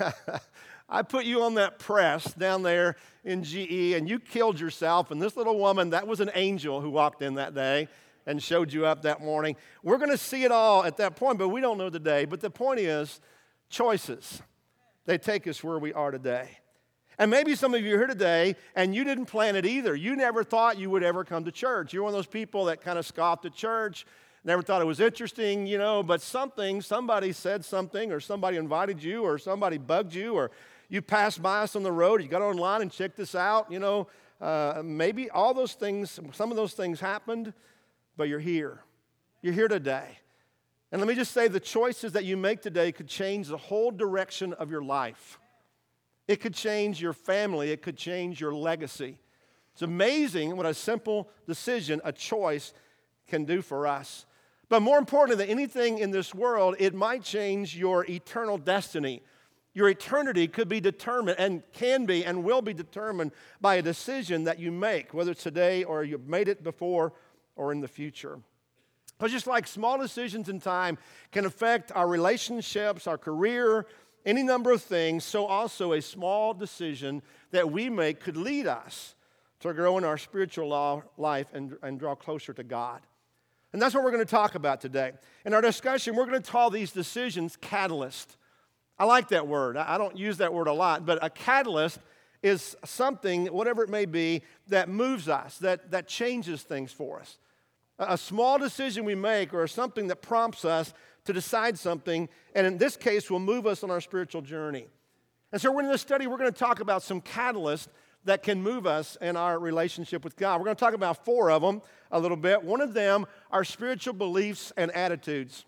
I 0.88 1.02
put 1.02 1.24
you 1.24 1.42
on 1.42 1.54
that 1.54 1.78
press 1.78 2.32
down 2.32 2.62
there 2.62 2.96
in 3.22 3.44
GE 3.44 3.94
and 3.94 4.08
you 4.08 4.18
killed 4.18 4.58
yourself. 4.58 5.10
And 5.10 5.20
this 5.20 5.36
little 5.36 5.58
woman, 5.58 5.90
that 5.90 6.06
was 6.06 6.20
an 6.20 6.30
angel 6.34 6.80
who 6.80 6.88
walked 6.88 7.20
in 7.20 7.34
that 7.34 7.54
day 7.54 7.88
and 8.26 8.42
showed 8.42 8.72
you 8.72 8.86
up 8.86 9.02
that 9.02 9.20
morning. 9.20 9.56
We're 9.82 9.98
going 9.98 10.10
to 10.10 10.18
see 10.18 10.44
it 10.44 10.52
all 10.52 10.84
at 10.84 10.96
that 10.96 11.16
point, 11.16 11.38
but 11.38 11.48
we 11.48 11.60
don't 11.60 11.76
know 11.76 11.90
the 11.90 12.00
day. 12.00 12.24
But 12.24 12.40
the 12.40 12.50
point 12.50 12.80
is 12.80 13.20
choices. 13.68 14.40
They 15.04 15.18
take 15.18 15.46
us 15.46 15.62
where 15.62 15.78
we 15.78 15.92
are 15.92 16.10
today. 16.10 16.58
And 17.18 17.30
maybe 17.30 17.56
some 17.56 17.74
of 17.74 17.82
you 17.82 17.94
are 17.94 17.98
here 17.98 18.06
today 18.06 18.54
and 18.76 18.94
you 18.94 19.02
didn't 19.02 19.26
plan 19.26 19.56
it 19.56 19.66
either. 19.66 19.94
You 19.94 20.14
never 20.14 20.44
thought 20.44 20.78
you 20.78 20.88
would 20.90 21.02
ever 21.02 21.24
come 21.24 21.44
to 21.44 21.52
church. 21.52 21.92
You're 21.92 22.04
one 22.04 22.10
of 22.10 22.16
those 22.16 22.26
people 22.26 22.66
that 22.66 22.80
kind 22.80 22.98
of 22.98 23.04
scoffed 23.04 23.44
at 23.44 23.54
church, 23.54 24.06
never 24.44 24.62
thought 24.62 24.80
it 24.80 24.86
was 24.86 25.00
interesting, 25.00 25.66
you 25.66 25.78
know, 25.78 26.02
but 26.02 26.22
something, 26.22 26.80
somebody 26.80 27.32
said 27.32 27.64
something, 27.64 28.12
or 28.12 28.20
somebody 28.20 28.56
invited 28.56 29.02
you, 29.02 29.24
or 29.24 29.36
somebody 29.36 29.78
bugged 29.78 30.14
you, 30.14 30.34
or 30.34 30.52
you 30.88 31.02
passed 31.02 31.42
by 31.42 31.62
us 31.62 31.74
on 31.74 31.82
the 31.82 31.92
road, 31.92 32.22
you 32.22 32.28
got 32.28 32.40
online 32.40 32.82
and 32.82 32.92
checked 32.92 33.16
this 33.16 33.34
out, 33.34 33.70
you 33.70 33.80
know, 33.80 34.06
uh, 34.40 34.80
maybe 34.84 35.28
all 35.30 35.52
those 35.52 35.74
things, 35.74 36.20
some 36.32 36.50
of 36.50 36.56
those 36.56 36.72
things 36.72 37.00
happened, 37.00 37.52
but 38.16 38.28
you're 38.28 38.38
here. 38.38 38.80
You're 39.42 39.54
here 39.54 39.68
today. 39.68 40.18
And 40.92 41.00
let 41.00 41.08
me 41.08 41.14
just 41.14 41.32
say 41.32 41.48
the 41.48 41.60
choices 41.60 42.12
that 42.12 42.24
you 42.24 42.36
make 42.36 42.62
today 42.62 42.92
could 42.92 43.08
change 43.08 43.48
the 43.48 43.58
whole 43.58 43.90
direction 43.90 44.52
of 44.54 44.70
your 44.70 44.82
life. 44.82 45.38
It 46.28 46.40
could 46.40 46.54
change 46.54 47.00
your 47.00 47.14
family, 47.14 47.72
it 47.72 47.82
could 47.82 47.96
change 47.96 48.40
your 48.40 48.54
legacy. 48.54 49.18
It's 49.72 49.82
amazing 49.82 50.56
what 50.56 50.66
a 50.66 50.74
simple 50.74 51.28
decision, 51.46 52.00
a 52.04 52.12
choice, 52.12 52.74
can 53.26 53.44
do 53.44 53.62
for 53.62 53.86
us. 53.86 54.26
But 54.68 54.80
more 54.80 54.98
important 54.98 55.38
than 55.38 55.48
anything 55.48 55.98
in 55.98 56.10
this 56.10 56.34
world, 56.34 56.76
it 56.78 56.94
might 56.94 57.22
change 57.22 57.76
your 57.76 58.04
eternal 58.10 58.58
destiny. 58.58 59.22
Your 59.72 59.88
eternity 59.88 60.48
could 60.48 60.68
be 60.68 60.80
determined 60.80 61.38
and 61.38 61.62
can 61.72 62.04
be 62.04 62.24
and 62.24 62.44
will 62.44 62.60
be 62.60 62.74
determined 62.74 63.32
by 63.60 63.76
a 63.76 63.82
decision 63.82 64.44
that 64.44 64.58
you 64.58 64.70
make, 64.72 65.14
whether 65.14 65.30
it's 65.30 65.42
today 65.42 65.84
or 65.84 66.04
you've 66.04 66.28
made 66.28 66.48
it 66.48 66.62
before 66.62 67.12
or 67.56 67.72
in 67.72 67.80
the 67.80 67.88
future. 67.88 68.40
But 69.18 69.30
just 69.30 69.46
like 69.46 69.66
small 69.66 69.98
decisions 69.98 70.48
in 70.48 70.60
time 70.60 70.98
can 71.32 71.44
affect 71.44 71.92
our 71.92 72.06
relationships, 72.06 73.06
our 73.06 73.18
career, 73.18 73.86
any 74.26 74.42
number 74.42 74.70
of 74.72 74.82
things, 74.82 75.24
so 75.24 75.46
also 75.46 75.92
a 75.92 76.02
small 76.02 76.54
decision 76.54 77.22
that 77.50 77.70
we 77.70 77.88
make 77.88 78.20
could 78.20 78.36
lead 78.36 78.66
us 78.66 79.14
to 79.60 79.72
grow 79.72 79.98
in 79.98 80.04
our 80.04 80.18
spiritual 80.18 81.02
life 81.16 81.46
and, 81.52 81.76
and 81.82 81.98
draw 81.98 82.14
closer 82.14 82.52
to 82.52 82.62
God. 82.62 83.00
And 83.72 83.82
that's 83.82 83.94
what 83.94 84.04
we're 84.04 84.12
going 84.12 84.24
to 84.24 84.30
talk 84.30 84.54
about 84.54 84.80
today. 84.80 85.12
In 85.44 85.52
our 85.52 85.60
discussion, 85.60 86.16
we're 86.16 86.26
going 86.26 86.40
to 86.40 86.50
call 86.50 86.70
these 86.70 86.92
decisions 86.92 87.56
catalyst. 87.60 88.36
I 88.98 89.04
like 89.04 89.28
that 89.28 89.46
word. 89.46 89.76
I 89.76 89.98
don't 89.98 90.16
use 90.16 90.38
that 90.38 90.52
word 90.52 90.68
a 90.68 90.72
lot, 90.72 91.04
but 91.04 91.22
a 91.22 91.30
catalyst 91.30 91.98
is 92.42 92.76
something, 92.84 93.46
whatever 93.46 93.82
it 93.82 93.90
may 93.90 94.06
be, 94.06 94.42
that 94.68 94.88
moves 94.88 95.28
us, 95.28 95.58
that, 95.58 95.90
that 95.90 96.08
changes 96.08 96.62
things 96.62 96.92
for 96.92 97.20
us. 97.20 97.38
A 97.98 98.16
small 98.16 98.58
decision 98.58 99.04
we 99.04 99.16
make 99.16 99.52
or 99.52 99.66
something 99.66 100.06
that 100.06 100.22
prompts 100.22 100.64
us 100.64 100.94
to 101.28 101.34
decide 101.34 101.78
something, 101.78 102.26
and 102.54 102.66
in 102.66 102.78
this 102.78 102.96
case, 102.96 103.30
will 103.30 103.38
move 103.38 103.66
us 103.66 103.84
on 103.84 103.90
our 103.90 104.00
spiritual 104.00 104.40
journey. 104.40 104.86
And 105.52 105.60
so, 105.60 105.70
we're 105.70 105.82
in 105.82 105.90
this 105.90 106.00
study, 106.00 106.26
we're 106.26 106.38
going 106.38 106.50
to 106.50 106.58
talk 106.58 106.80
about 106.80 107.02
some 107.02 107.20
catalysts 107.20 107.88
that 108.24 108.42
can 108.42 108.62
move 108.62 108.86
us 108.86 109.18
in 109.20 109.36
our 109.36 109.58
relationship 109.58 110.24
with 110.24 110.36
God. 110.36 110.58
We're 110.58 110.64
going 110.64 110.76
to 110.76 110.80
talk 110.80 110.94
about 110.94 111.26
four 111.26 111.50
of 111.50 111.60
them 111.60 111.82
a 112.10 112.18
little 112.18 112.36
bit. 112.36 112.62
One 112.62 112.80
of 112.80 112.94
them 112.94 113.26
are 113.50 113.62
spiritual 113.62 114.14
beliefs 114.14 114.72
and 114.78 114.90
attitudes. 114.92 115.66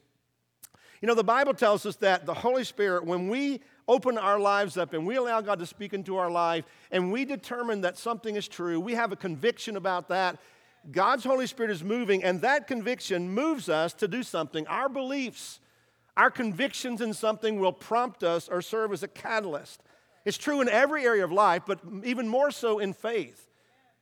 You 1.03 1.07
know, 1.07 1.15
the 1.15 1.25
Bible 1.25 1.53
tells 1.53 1.85
us 1.85 1.97
that 1.97 2.25
the 2.25 2.35
Holy 2.35 2.65
Spirit, 2.65 3.05
when 3.05 3.29
we 3.29 3.61
open 3.87 4.17
our 4.17 4.41
lives 4.41 4.79
up 4.79 4.95
and 4.95 5.07
we 5.07 5.17
allow 5.17 5.43
God 5.43 5.59
to 5.59 5.67
speak 5.67 5.93
into 5.93 6.17
our 6.17 6.31
life 6.31 6.65
and 6.91 7.13
we 7.13 7.27
determine 7.27 7.83
that 7.83 7.99
something 7.99 8.35
is 8.35 8.49
true, 8.49 8.81
we 8.81 8.95
have 8.95 9.13
a 9.13 9.17
conviction 9.17 9.77
about 9.77 10.09
that. 10.09 10.39
God's 10.91 11.25
Holy 11.25 11.47
Spirit 11.47 11.71
is 11.71 11.85
moving, 11.85 12.25
and 12.25 12.41
that 12.41 12.67
conviction 12.67 13.33
moves 13.33 13.69
us 13.69 13.93
to 13.95 14.09
do 14.09 14.23
something. 14.23 14.67
Our 14.67 14.89
beliefs, 14.89 15.61
our 16.17 16.31
convictions 16.31 17.01
in 17.01 17.13
something 17.13 17.61
will 17.61 17.73
prompt 17.73 18.23
us 18.23 18.49
or 18.49 18.63
serve 18.63 18.93
as 18.93 19.03
a 19.03 19.09
catalyst. 19.09 19.83
It's 20.25 20.39
true 20.39 20.61
in 20.61 20.69
every 20.69 21.05
area 21.05 21.25
of 21.25 21.33
life, 21.33 21.63
but 21.67 21.81
even 22.05 22.29
more 22.29 22.51
so 22.51 22.79
in 22.79 22.93
faith. 22.93 23.47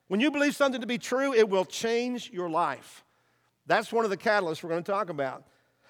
When 0.09 0.21
you 0.21 0.31
believe 0.31 0.57
something 0.57 0.81
to 0.81 0.87
be 0.87 0.99
true, 0.99 1.35
it 1.35 1.49
will 1.49 1.65
change 1.65 2.31
your 2.31 2.49
life. 2.49 3.05
That's 3.67 3.93
one 3.93 4.05
of 4.05 4.11
the 4.11 4.17
catalysts 4.17 4.63
we're 4.63 4.71
going 4.71 4.83
to 4.83 4.91
talk 4.91 5.11
about. 5.11 5.45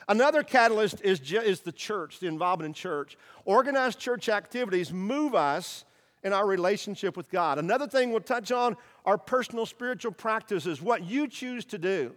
Another 0.08 0.42
catalyst 0.42 1.02
is, 1.02 1.20
is 1.32 1.60
the 1.60 1.72
church, 1.72 2.18
the 2.18 2.26
involvement 2.26 2.66
in 2.66 2.72
church. 2.72 3.16
Organized 3.44 3.98
church 3.98 4.28
activities 4.28 4.92
move 4.92 5.34
us 5.34 5.84
in 6.22 6.32
our 6.32 6.46
relationship 6.46 7.16
with 7.16 7.30
God. 7.30 7.58
Another 7.58 7.86
thing 7.86 8.10
we'll 8.10 8.20
touch 8.20 8.52
on 8.52 8.76
are 9.04 9.18
personal 9.18 9.66
spiritual 9.66 10.12
practices, 10.12 10.82
what 10.82 11.04
you 11.04 11.28
choose 11.28 11.64
to 11.66 11.78
do. 11.78 12.14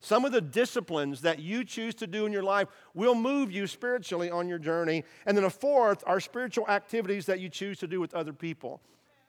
Some 0.00 0.24
of 0.24 0.32
the 0.32 0.40
disciplines 0.40 1.20
that 1.20 1.38
you 1.38 1.64
choose 1.64 1.94
to 1.96 2.08
do 2.08 2.26
in 2.26 2.32
your 2.32 2.42
life 2.42 2.68
will 2.92 3.14
move 3.14 3.52
you 3.52 3.68
spiritually 3.68 4.30
on 4.30 4.48
your 4.48 4.58
journey. 4.58 5.04
And 5.26 5.36
then 5.36 5.44
a 5.44 5.50
fourth 5.50 6.02
are 6.06 6.18
spiritual 6.18 6.68
activities 6.68 7.26
that 7.26 7.38
you 7.38 7.48
choose 7.48 7.78
to 7.78 7.86
do 7.86 8.00
with 8.00 8.12
other 8.14 8.32
people. 8.32 8.80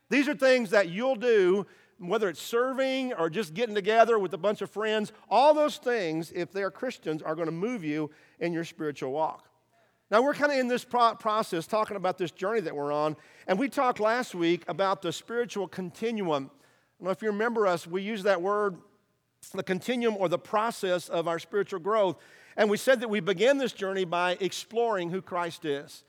These 0.10 0.28
are 0.28 0.34
things 0.34 0.72
that 0.72 0.90
you'll 0.90 1.16
do 1.16 1.68
whether 2.00 2.30
it's 2.30 2.42
serving 2.42 3.14
or 3.14 3.30
just 3.30 3.54
getting 3.54 3.76
together 3.76 4.20
with 4.20 4.34
a 4.34 4.38
bunch 4.38 4.62
of 4.62 4.70
friends, 4.70 5.12
all 5.30 5.54
those 5.54 5.78
things, 5.78 6.32
if 6.36 6.52
they're 6.52 6.72
Christians, 6.72 7.22
are 7.22 7.36
going 7.36 7.48
to 7.48 7.52
move 7.52 7.84
you 7.84 8.10
in 8.40 8.54
your 8.54 8.66
spiritual 8.66 9.12
walk. 9.12 9.48
Now, 10.14 10.22
we're 10.22 10.36
kind 10.36 10.52
of 10.52 10.60
in 10.60 10.68
this 10.68 10.86
pro- 10.86 11.16
process 11.16 11.66
talking 11.66 11.98
about 11.98 12.20
this 12.20 12.30
journey 12.30 12.60
that 12.60 12.76
we're 12.76 12.92
on, 12.92 13.16
and 13.48 13.58
we 13.58 13.68
talked 13.68 14.00
last 14.00 14.36
week 14.36 14.64
about 14.68 15.02
the 15.02 15.12
spiritual 15.12 15.68
continuum. 15.68 16.52
If 17.04 17.24
you 17.24 17.30
remember 17.30 17.66
us, 17.66 17.88
we 17.88 18.04
used 18.04 18.24
that 18.26 18.40
word, 18.40 18.78
the 19.56 19.64
continuum 19.64 20.16
or 20.16 20.30
the 20.30 20.38
process 20.38 21.10
of 21.10 21.28
our 21.28 21.40
spiritual 21.40 21.80
growth, 21.80 22.18
and 22.58 22.70
we 22.70 22.78
said 22.78 23.02
that 23.02 23.10
we 23.10 23.22
began 23.22 23.58
this 23.58 23.72
journey 23.72 24.06
by 24.06 24.38
exploring 24.40 25.10
who 25.10 25.20
Christ 25.20 25.66
is. 25.66 26.04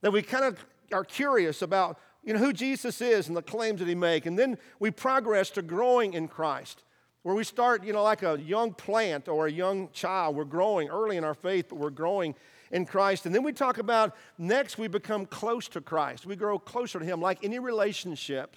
That 0.00 0.12
we 0.12 0.20
kind 0.20 0.44
of 0.44 0.58
are 0.92 1.04
curious 1.04 1.62
about 1.62 2.00
you 2.24 2.32
know, 2.32 2.40
who 2.40 2.52
Jesus 2.52 3.00
is 3.00 3.28
and 3.28 3.36
the 3.36 3.42
claims 3.42 3.78
that 3.78 3.86
he 3.86 3.94
makes. 3.94 4.26
And 4.26 4.36
then 4.36 4.58
we 4.80 4.90
progress 4.90 5.50
to 5.50 5.62
growing 5.62 6.14
in 6.14 6.26
Christ, 6.26 6.82
where 7.22 7.36
we 7.36 7.44
start, 7.44 7.84
you 7.84 7.92
know, 7.92 8.02
like 8.02 8.24
a 8.24 8.36
young 8.36 8.74
plant 8.74 9.28
or 9.28 9.46
a 9.46 9.52
young 9.52 9.90
child. 9.92 10.34
We're 10.34 10.42
growing 10.42 10.88
early 10.88 11.16
in 11.16 11.22
our 11.22 11.34
faith, 11.34 11.66
but 11.68 11.78
we're 11.78 11.90
growing 11.90 12.34
in 12.74 12.84
Christ. 12.84 13.24
And 13.24 13.34
then 13.34 13.42
we 13.42 13.52
talk 13.52 13.78
about 13.78 14.14
next 14.36 14.76
we 14.76 14.88
become 14.88 15.24
close 15.24 15.68
to 15.68 15.80
Christ. 15.80 16.26
We 16.26 16.36
grow 16.36 16.58
closer 16.58 16.98
to 16.98 17.04
him 17.04 17.20
like 17.20 17.38
any 17.42 17.58
relationship. 17.58 18.56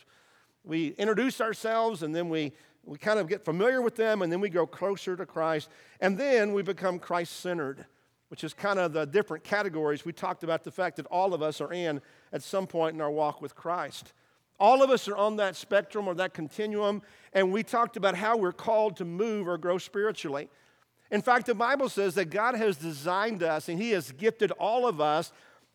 We 0.65 0.89
introduce 0.97 1.39
ourselves 1.39 2.03
and 2.03 2.13
then 2.13 2.27
we 2.27 2.51
we 2.83 2.97
kind 2.97 3.19
of 3.19 3.27
get 3.27 3.43
familiar 3.43 3.81
with 3.81 3.95
them 3.95 4.21
and 4.21 4.31
then 4.31 4.39
we 4.39 4.49
grow 4.49 4.65
closer 4.65 5.15
to 5.15 5.25
Christ. 5.25 5.69
And 6.01 6.17
then 6.17 6.53
we 6.53 6.63
become 6.63 6.99
Christ 6.99 7.39
centered 7.39 7.85
which 8.29 8.43
is 8.43 8.53
kind 8.53 8.77
of 8.77 8.93
the 8.93 9.05
different 9.05 9.43
categories. 9.43 10.03
We 10.03 10.11
talked 10.11 10.43
about 10.43 10.63
the 10.63 10.71
fact 10.71 10.97
that 10.97 11.05
all 11.05 11.33
of 11.33 11.41
us 11.41 11.61
are 11.61 11.71
in 11.71 12.01
at 12.33 12.43
some 12.43 12.67
point 12.67 12.93
in 12.93 13.01
our 13.01 13.11
walk 13.11 13.41
with 13.41 13.55
Christ. 13.55 14.13
All 14.59 14.83
of 14.83 14.89
us 14.89 15.07
are 15.07 15.15
on 15.15 15.37
that 15.37 15.55
spectrum 15.55 16.07
or 16.07 16.15
that 16.15 16.33
continuum, 16.33 17.03
and 17.31 17.53
we 17.53 17.63
talked 17.63 17.95
about 17.95 18.15
how 18.15 18.35
we're 18.35 18.51
called 18.51 18.97
to 18.97 19.05
move 19.05 19.47
or 19.47 19.57
grow 19.57 19.77
spiritually. 19.77 20.49
In 21.11 21.21
fact, 21.21 21.45
the 21.45 21.55
Bible 21.55 21.89
says 21.89 22.15
that 22.15 22.29
God 22.29 22.55
has 22.55 22.77
designed 22.77 23.43
us 23.43 23.69
and 23.69 23.81
He 23.81 23.91
has 23.91 24.11
gifted 24.11 24.51
all 24.51 24.87
of 24.87 24.99
us 24.99 25.31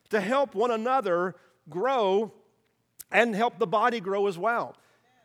to 0.09 0.19
help 0.19 0.53
one 0.53 0.71
another 0.71 1.35
grow 1.69 2.31
and 3.11 3.35
help 3.35 3.59
the 3.59 3.67
body 3.67 3.99
grow 3.99 4.27
as 4.27 4.37
well. 4.37 4.75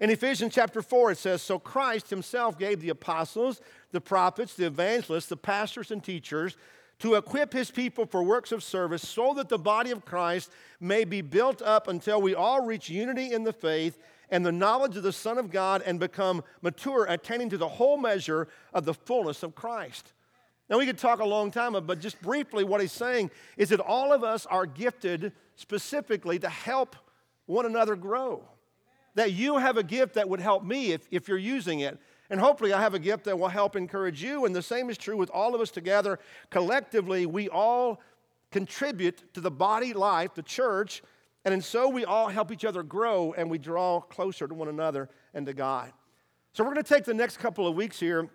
In 0.00 0.10
Ephesians 0.10 0.54
chapter 0.54 0.80
4, 0.80 1.12
it 1.12 1.18
says, 1.18 1.42
So 1.42 1.58
Christ 1.58 2.08
Himself 2.08 2.58
gave 2.58 2.80
the 2.80 2.90
apostles, 2.90 3.60
the 3.90 4.00
prophets, 4.00 4.54
the 4.54 4.66
evangelists, 4.66 5.26
the 5.26 5.36
pastors, 5.36 5.90
and 5.90 6.02
teachers 6.02 6.56
to 7.00 7.14
equip 7.14 7.52
his 7.52 7.70
people 7.70 8.06
for 8.06 8.22
works 8.22 8.52
of 8.52 8.62
service 8.62 9.06
so 9.06 9.32
that 9.34 9.48
the 9.48 9.58
body 9.58 9.90
of 9.90 10.04
Christ 10.04 10.50
may 10.80 11.04
be 11.04 11.20
built 11.20 11.62
up 11.62 11.88
until 11.88 12.20
we 12.20 12.34
all 12.34 12.64
reach 12.64 12.90
unity 12.90 13.32
in 13.32 13.44
the 13.44 13.52
faith 13.52 13.98
and 14.30 14.44
the 14.44 14.52
knowledge 14.52 14.96
of 14.96 15.02
the 15.02 15.12
Son 15.12 15.38
of 15.38 15.50
God 15.50 15.82
and 15.84 15.98
become 15.98 16.42
mature, 16.62 17.06
attaining 17.08 17.50
to 17.50 17.58
the 17.58 17.68
whole 17.68 17.96
measure 17.96 18.48
of 18.72 18.84
the 18.84 18.94
fullness 18.94 19.42
of 19.42 19.54
Christ. 19.54 20.12
Now, 20.68 20.78
we 20.78 20.86
could 20.86 20.98
talk 20.98 21.20
a 21.20 21.24
long 21.24 21.50
time, 21.50 21.72
but 21.86 21.98
just 21.98 22.20
briefly, 22.20 22.62
what 22.62 22.80
he's 22.80 22.92
saying 22.92 23.30
is 23.56 23.70
that 23.70 23.80
all 23.80 24.12
of 24.12 24.22
us 24.22 24.44
are 24.46 24.66
gifted 24.66 25.32
specifically 25.56 26.38
to 26.40 26.48
help 26.48 26.94
one 27.46 27.64
another 27.64 27.96
grow. 27.96 28.44
That 29.14 29.32
you 29.32 29.56
have 29.56 29.78
a 29.78 29.82
gift 29.82 30.14
that 30.14 30.28
would 30.28 30.40
help 30.40 30.62
me 30.64 30.92
if, 30.92 31.08
if 31.10 31.26
you're 31.26 31.38
using 31.38 31.80
it. 31.80 31.98
And 32.30 32.38
hopefully, 32.38 32.74
I 32.74 32.80
have 32.82 32.92
a 32.92 32.98
gift 32.98 33.24
that 33.24 33.38
will 33.38 33.48
help 33.48 33.74
encourage 33.74 34.22
you. 34.22 34.44
And 34.44 34.54
the 34.54 34.62
same 34.62 34.90
is 34.90 34.98
true 34.98 35.16
with 35.16 35.30
all 35.30 35.54
of 35.54 35.62
us 35.62 35.70
together. 35.70 36.18
Collectively, 36.50 37.24
we 37.24 37.48
all 37.48 38.00
contribute 38.50 39.32
to 39.32 39.40
the 39.40 39.50
body 39.50 39.94
life, 39.94 40.34
the 40.34 40.42
church, 40.42 41.02
and 41.44 41.54
in 41.54 41.60
so 41.60 41.88
we 41.88 42.04
all 42.04 42.28
help 42.28 42.52
each 42.52 42.64
other 42.64 42.82
grow 42.82 43.32
and 43.36 43.50
we 43.50 43.58
draw 43.58 44.00
closer 44.00 44.46
to 44.46 44.54
one 44.54 44.68
another 44.68 45.08
and 45.34 45.46
to 45.46 45.52
God. 45.52 45.92
So, 46.52 46.64
we're 46.64 46.74
going 46.74 46.84
to 46.84 46.94
take 46.94 47.04
the 47.04 47.14
next 47.14 47.38
couple 47.38 47.66
of 47.66 47.76
weeks 47.76 48.00
here 48.00 48.28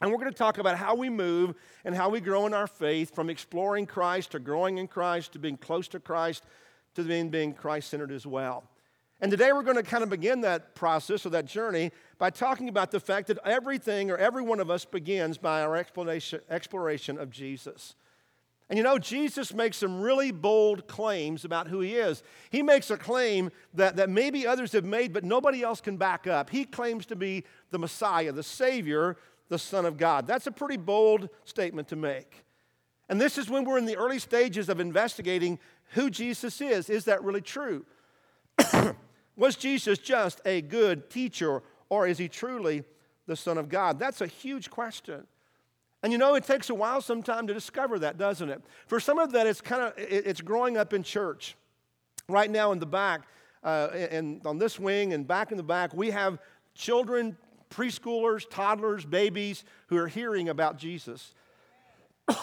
and 0.00 0.10
we're 0.10 0.18
going 0.18 0.32
to 0.32 0.36
talk 0.36 0.58
about 0.58 0.76
how 0.76 0.94
we 0.94 1.08
move 1.08 1.54
and 1.84 1.94
how 1.94 2.08
we 2.08 2.20
grow 2.20 2.46
in 2.46 2.54
our 2.54 2.66
faith 2.66 3.14
from 3.14 3.30
exploring 3.30 3.86
Christ 3.86 4.32
to 4.32 4.40
growing 4.40 4.78
in 4.78 4.88
Christ 4.88 5.32
to 5.32 5.38
being 5.38 5.56
close 5.56 5.86
to 5.88 6.00
Christ 6.00 6.44
to 6.94 7.02
being, 7.02 7.28
being 7.28 7.54
Christ 7.54 7.90
centered 7.90 8.12
as 8.12 8.26
well. 8.26 8.64
And 9.20 9.30
today 9.30 9.52
we're 9.52 9.62
going 9.62 9.76
to 9.76 9.82
kind 9.82 10.02
of 10.02 10.10
begin 10.10 10.40
that 10.42 10.74
process 10.74 11.24
or 11.24 11.30
that 11.30 11.46
journey 11.46 11.92
by 12.18 12.30
talking 12.30 12.68
about 12.68 12.90
the 12.90 13.00
fact 13.00 13.28
that 13.28 13.38
everything 13.44 14.10
or 14.10 14.16
every 14.16 14.42
one 14.42 14.60
of 14.60 14.70
us 14.70 14.84
begins 14.84 15.38
by 15.38 15.62
our 15.62 15.76
exploration, 15.76 16.40
exploration 16.50 17.18
of 17.18 17.30
Jesus. 17.30 17.94
And 18.70 18.78
you 18.78 18.82
know, 18.82 18.98
Jesus 18.98 19.52
makes 19.52 19.76
some 19.76 20.00
really 20.00 20.30
bold 20.30 20.86
claims 20.86 21.44
about 21.44 21.68
who 21.68 21.80
he 21.80 21.96
is. 21.96 22.22
He 22.50 22.62
makes 22.62 22.90
a 22.90 22.96
claim 22.96 23.50
that, 23.74 23.96
that 23.96 24.08
maybe 24.08 24.46
others 24.46 24.72
have 24.72 24.84
made, 24.84 25.12
but 25.12 25.22
nobody 25.22 25.62
else 25.62 25.80
can 25.80 25.98
back 25.98 26.26
up. 26.26 26.48
He 26.48 26.64
claims 26.64 27.04
to 27.06 27.16
be 27.16 27.44
the 27.70 27.78
Messiah, 27.78 28.32
the 28.32 28.42
Savior 28.42 29.16
the 29.48 29.58
Son 29.58 29.84
of 29.84 29.96
God. 29.96 30.26
That's 30.26 30.46
a 30.46 30.52
pretty 30.52 30.76
bold 30.76 31.28
statement 31.44 31.88
to 31.88 31.96
make. 31.96 32.44
And 33.08 33.20
this 33.20 33.36
is 33.36 33.50
when 33.50 33.64
we're 33.64 33.78
in 33.78 33.84
the 33.84 33.96
early 33.96 34.18
stages 34.18 34.68
of 34.68 34.80
investigating 34.80 35.58
who 35.90 36.10
Jesus 36.10 36.60
is. 36.60 36.88
Is 36.88 37.04
that 37.04 37.22
really 37.22 37.42
true? 37.42 37.84
Was 39.36 39.56
Jesus 39.56 39.98
just 39.98 40.40
a 40.44 40.62
good 40.62 41.10
teacher, 41.10 41.62
or 41.88 42.06
is 42.06 42.18
he 42.18 42.28
truly 42.28 42.84
the 43.26 43.36
Son 43.36 43.58
of 43.58 43.68
God? 43.68 43.98
That's 43.98 44.20
a 44.20 44.26
huge 44.26 44.70
question. 44.70 45.26
And 46.04 46.12
you 46.12 46.18
know, 46.18 46.34
it 46.34 46.44
takes 46.44 46.68
a 46.68 46.74
while 46.74 47.00
sometime 47.00 47.46
to 47.46 47.54
discover 47.54 47.98
that, 48.00 48.18
doesn't 48.18 48.50
it? 48.50 48.60
For 48.88 49.00
some 49.00 49.18
of 49.18 49.32
that, 49.32 49.46
it's 49.46 49.62
kind 49.62 49.82
of 49.84 49.94
it's 49.96 50.42
growing 50.42 50.76
up 50.76 50.92
in 50.92 51.02
church. 51.02 51.56
Right 52.28 52.50
now 52.50 52.72
in 52.72 52.78
the 52.78 52.84
back, 52.84 53.22
uh, 53.62 53.88
and 54.10 54.46
on 54.46 54.58
this 54.58 54.78
wing 54.78 55.14
and 55.14 55.26
back 55.26 55.50
in 55.50 55.56
the 55.56 55.62
back, 55.62 55.94
we 55.94 56.10
have 56.10 56.38
children 56.74 57.38
preschoolers, 57.70 58.44
toddlers, 58.48 59.06
babies 59.06 59.64
who 59.86 59.96
are 59.96 60.06
hearing 60.06 60.50
about 60.50 60.76
Jesus. 60.76 61.34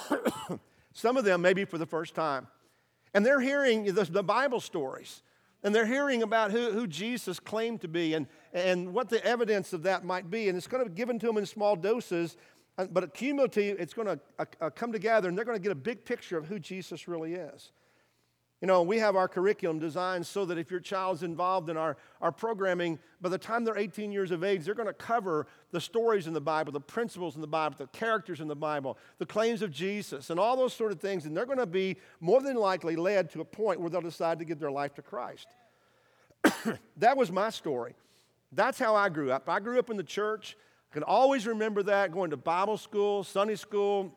Some 0.94 1.16
of 1.16 1.24
them 1.24 1.44
maybe 1.44 1.64
for 1.64 1.78
the 1.78 1.86
first 1.86 2.16
time. 2.16 2.48
And 3.14 3.24
they're 3.24 3.40
hearing 3.40 3.86
the, 3.86 4.06
the 4.06 4.24
Bible 4.24 4.60
stories. 4.60 5.22
And 5.62 5.76
they're 5.76 5.86
hearing 5.86 6.24
about 6.24 6.50
who, 6.50 6.72
who 6.72 6.88
Jesus 6.88 7.40
claimed 7.40 7.82
to 7.82 7.88
be 7.88 8.16
and, 8.16 8.26
and 8.54 8.92
what 8.92 9.10
the 9.10 9.24
evidence 9.24 9.72
of 9.72 9.84
that 9.84 10.04
might 10.04 10.32
be. 10.32 10.50
And 10.50 10.58
it's 10.58 10.66
to 10.66 10.84
be 10.86 10.90
given 10.90 11.20
to 11.20 11.28
them 11.28 11.38
in 11.38 11.46
small 11.46 11.76
doses, 11.76 12.38
but 12.88 13.14
cumulatively, 13.14 13.70
it's 13.82 13.94
going 13.94 14.08
to 14.08 14.20
uh, 14.40 14.46
uh, 14.60 14.70
come 14.70 14.92
together 14.92 15.30
and 15.30 15.38
they're 15.38 15.46
going 15.46 15.58
to 15.58 15.62
get 15.62 15.72
a 15.72 15.76
big 15.76 16.06
picture 16.06 16.38
of 16.38 16.46
who 16.46 16.60
Jesus 16.60 17.08
really 17.08 17.34
is. 17.34 17.72
You 18.62 18.68
know, 18.68 18.84
we 18.84 19.00
have 19.00 19.16
our 19.16 19.28
curriculum 19.28 19.80
designed 19.80 20.26
so 20.28 20.46
that 20.46 20.60
if 20.60 20.70
your 20.70 20.80
child's 20.80 21.24
involved 21.24 21.70
in 21.70 21.78
our, 21.78 21.98
our 22.22 22.32
programming, 22.32 23.00
by 23.20 23.30
the 23.30 23.38
time 23.38 23.64
they're 23.64 23.78
18 23.78 24.12
years 24.12 24.30
of 24.30 24.44
age, 24.44 24.64
they're 24.64 24.76
going 24.76 24.88
to 24.88 24.94
cover 24.94 25.48
the 25.72 25.82
stories 25.82 26.28
in 26.28 26.34
the 26.34 26.42
Bible, 26.42 26.72
the 26.72 26.80
principles 26.80 27.34
in 27.34 27.42
the 27.42 27.48
Bible, 27.48 27.76
the 27.80 27.88
characters 27.88 28.40
in 28.40 28.48
the 28.48 28.56
Bible, 28.56 29.00
the 29.18 29.26
claims 29.26 29.64
of 29.64 29.72
Jesus, 29.72 30.30
and 30.30 30.40
all 30.40 30.56
those 30.56 30.74
sort 30.74 30.92
of 30.92 31.00
things. 31.00 31.26
And 31.26 31.36
they're 31.36 31.48
going 31.48 31.58
to 31.58 31.66
be 31.66 31.98
more 32.20 32.40
than 32.40 32.56
likely 32.56 32.96
led 32.96 33.32
to 33.32 33.42
a 33.42 33.46
point 33.46 33.82
where 33.82 33.90
they'll 33.90 34.00
decide 34.00 34.38
to 34.38 34.46
give 34.46 34.60
their 34.60 34.72
life 34.72 34.94
to 34.94 35.02
Christ. 35.02 35.48
that 36.98 37.18
was 37.18 37.32
my 37.32 37.50
story. 37.50 37.96
That's 38.52 38.78
how 38.78 38.96
I 38.96 39.10
grew 39.10 39.32
up. 39.32 39.50
I 39.50 39.60
grew 39.60 39.80
up 39.80 39.90
in 39.90 39.98
the 39.98 40.04
church. 40.04 40.56
I 40.92 40.94
can 40.94 41.04
always 41.04 41.48
remember 41.48 41.84
that 41.84 42.12
going 42.12 42.32
to 42.32 42.38
Bible 42.38 42.76
school, 42.76 43.24
Sunday 43.24 43.56
school, 43.56 44.14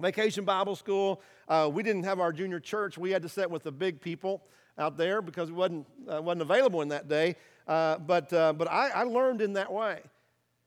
Vacation 0.00 0.44
Bible 0.44 0.76
School. 0.76 1.20
Uh, 1.48 1.68
we 1.72 1.82
didn't 1.82 2.04
have 2.04 2.20
our 2.20 2.32
junior 2.32 2.60
church. 2.60 2.96
We 2.96 3.10
had 3.10 3.22
to 3.22 3.28
sit 3.28 3.50
with 3.50 3.64
the 3.64 3.72
big 3.72 4.00
people 4.00 4.44
out 4.78 4.96
there 4.96 5.20
because 5.20 5.48
it 5.48 5.54
wasn't, 5.56 5.84
uh, 6.08 6.22
wasn't 6.22 6.42
available 6.42 6.80
in 6.82 6.88
that 6.90 7.08
day. 7.08 7.34
Uh, 7.66 7.98
but 7.98 8.32
uh, 8.32 8.52
but 8.52 8.70
I, 8.70 8.90
I, 8.90 9.02
learned 9.02 9.42
in 9.42 9.54
that 9.54 9.72
way. 9.72 9.98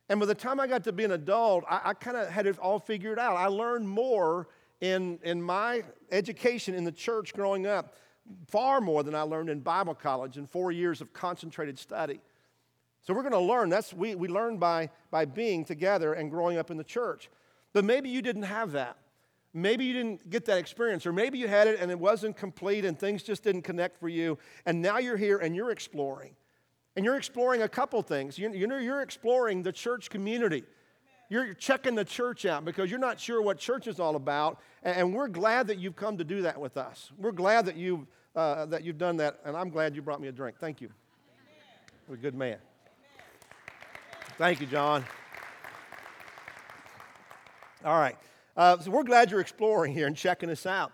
And 0.10 0.20
by 0.20 0.26
the 0.26 0.36
time 0.36 0.60
I 0.60 0.68
got 0.68 0.84
to 0.84 0.92
be 0.92 1.06
an 1.06 1.12
adult, 1.12 1.64
I, 1.70 1.80
I 1.86 1.94
kind 1.94 2.18
of 2.18 2.28
had 2.28 2.46
it 2.46 2.60
all 2.60 2.78
figured 2.78 3.18
out. 3.18 3.38
I 3.38 3.48
learned 3.48 3.88
more 3.88 4.50
in, 4.82 5.20
in 5.24 5.42
my 5.42 5.86
education 6.12 6.76
in 6.76 6.84
the 6.84 6.92
church 6.92 7.34
growing 7.34 7.66
up, 7.66 7.96
far 8.48 8.82
more 8.82 9.04
than 9.04 9.16
I 9.16 9.22
learned 9.22 9.50
in 9.50 9.62
Bible 9.62 9.96
college 9.96 10.38
in 10.38 10.46
four 10.46 10.74
years 10.74 11.00
of 11.00 11.14
concentrated 11.14 11.80
study. 11.80 12.20
So 13.02 13.14
we're 13.14 13.24
going 13.24 13.34
to 13.34 13.40
learn. 13.40 13.70
That's 13.70 13.94
we, 13.94 14.16
we 14.16 14.28
learn 14.28 14.58
by, 14.58 14.90
by 15.12 15.26
being 15.26 15.66
together 15.66 16.14
and 16.14 16.30
growing 16.30 16.58
up 16.58 16.70
in 16.70 16.78
the 16.78 16.84
church. 16.84 17.30
But 17.74 17.86
maybe 17.86 18.10
you 18.10 18.22
didn't 18.22 18.44
have 18.44 18.72
that. 18.74 18.98
Maybe 19.54 19.86
you 19.86 19.94
didn't 19.94 20.30
get 20.30 20.46
that 20.46 20.60
experience, 20.60 21.08
or 21.08 21.14
maybe 21.14 21.40
you 21.40 21.48
had 21.48 21.68
it 21.68 21.80
and 21.80 21.90
it 21.90 22.00
wasn't 22.00 22.38
complete 22.38 22.86
and 22.86 22.98
things 23.00 23.24
just 23.24 23.44
didn't 23.44 23.64
connect 23.64 24.00
for 24.00 24.08
you. 24.08 24.38
And 24.66 24.82
now 24.82 25.00
you're 25.00 25.18
here 25.18 25.40
and 25.40 25.56
you're 25.56 25.72
exploring. 25.72 26.36
And 26.96 27.04
you're 27.04 27.16
exploring 27.16 27.64
a 27.64 27.70
couple 27.70 28.02
things. 28.04 28.38
You, 28.38 28.52
you 28.54 28.68
know, 28.68 28.78
you're 28.78 29.02
exploring 29.02 29.64
the 29.64 29.72
church 29.72 30.10
community. 30.10 30.64
You're 31.30 31.54
checking 31.54 31.96
the 31.96 32.06
church 32.06 32.46
out 32.46 32.66
because 32.66 32.90
you're 32.90 33.00
not 33.00 33.20
sure 33.20 33.42
what 33.42 33.58
church 33.58 33.88
is 33.88 34.00
all 34.00 34.16
about. 34.16 34.60
And 34.84 35.14
we're 35.14 35.28
glad 35.28 35.68
that 35.68 35.78
you've 35.78 35.96
come 35.96 36.18
to 36.18 36.24
do 36.24 36.42
that 36.44 36.60
with 36.60 36.78
us. 36.78 37.12
We're 37.18 37.32
glad 37.32 37.66
that 37.68 37.76
you've, 37.76 38.06
uh, 38.36 38.66
that 38.68 38.84
you've 38.84 38.98
done 38.98 39.18
that. 39.18 39.40
And 39.46 39.56
I'm 39.56 39.70
glad 39.70 39.96
you 39.96 40.02
brought 40.02 40.22
me 40.22 40.28
a 40.28 40.32
drink. 40.32 40.58
Thank 40.60 40.82
you. 40.82 40.90
You're 42.08 42.18
a 42.18 42.20
good 42.20 42.36
man. 42.36 42.58
Thank 44.40 44.62
you, 44.62 44.68
John. 44.68 45.04
All 47.84 48.00
right. 48.00 48.16
Uh, 48.56 48.80
so 48.80 48.90
we're 48.90 49.04
glad 49.04 49.32
you're 49.32 49.42
exploring 49.42 49.94
here 49.94 50.08
and 50.08 50.16
checking 50.16 50.50
us 50.50 50.66
out. 50.66 50.94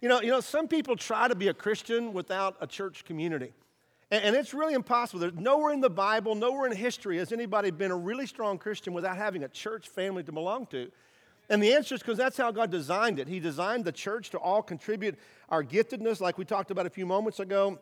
You 0.00 0.08
know, 0.08 0.22
you 0.22 0.30
know, 0.30 0.40
some 0.40 0.66
people 0.66 0.96
try 0.96 1.28
to 1.28 1.34
be 1.34 1.48
a 1.48 1.52
Christian 1.52 2.14
without 2.14 2.56
a 2.58 2.66
church 2.66 3.04
community. 3.04 3.52
And, 4.10 4.24
and 4.24 4.34
it's 4.34 4.54
really 4.54 4.72
impossible. 4.72 5.20
There's 5.20 5.34
nowhere 5.34 5.74
in 5.74 5.82
the 5.82 5.90
Bible, 5.90 6.34
nowhere 6.34 6.70
in 6.70 6.74
history 6.74 7.18
has 7.18 7.32
anybody 7.32 7.70
been 7.70 7.90
a 7.90 7.96
really 7.96 8.26
strong 8.26 8.56
Christian 8.56 8.94
without 8.94 9.18
having 9.18 9.44
a 9.44 9.48
church 9.48 9.90
family 9.90 10.22
to 10.22 10.32
belong 10.32 10.64
to. 10.68 10.90
And 11.50 11.62
the 11.62 11.74
answer 11.74 11.96
is 11.96 12.00
because 12.00 12.16
that's 12.16 12.38
how 12.38 12.50
God 12.50 12.70
designed 12.70 13.18
it. 13.18 13.28
He 13.28 13.40
designed 13.40 13.84
the 13.84 13.92
church 13.92 14.30
to 14.30 14.38
all 14.38 14.62
contribute 14.62 15.18
our 15.50 15.62
giftedness, 15.62 16.22
like 16.22 16.38
we 16.38 16.46
talked 16.46 16.70
about 16.70 16.86
a 16.86 16.90
few 16.90 17.04
moments 17.04 17.40
ago, 17.40 17.78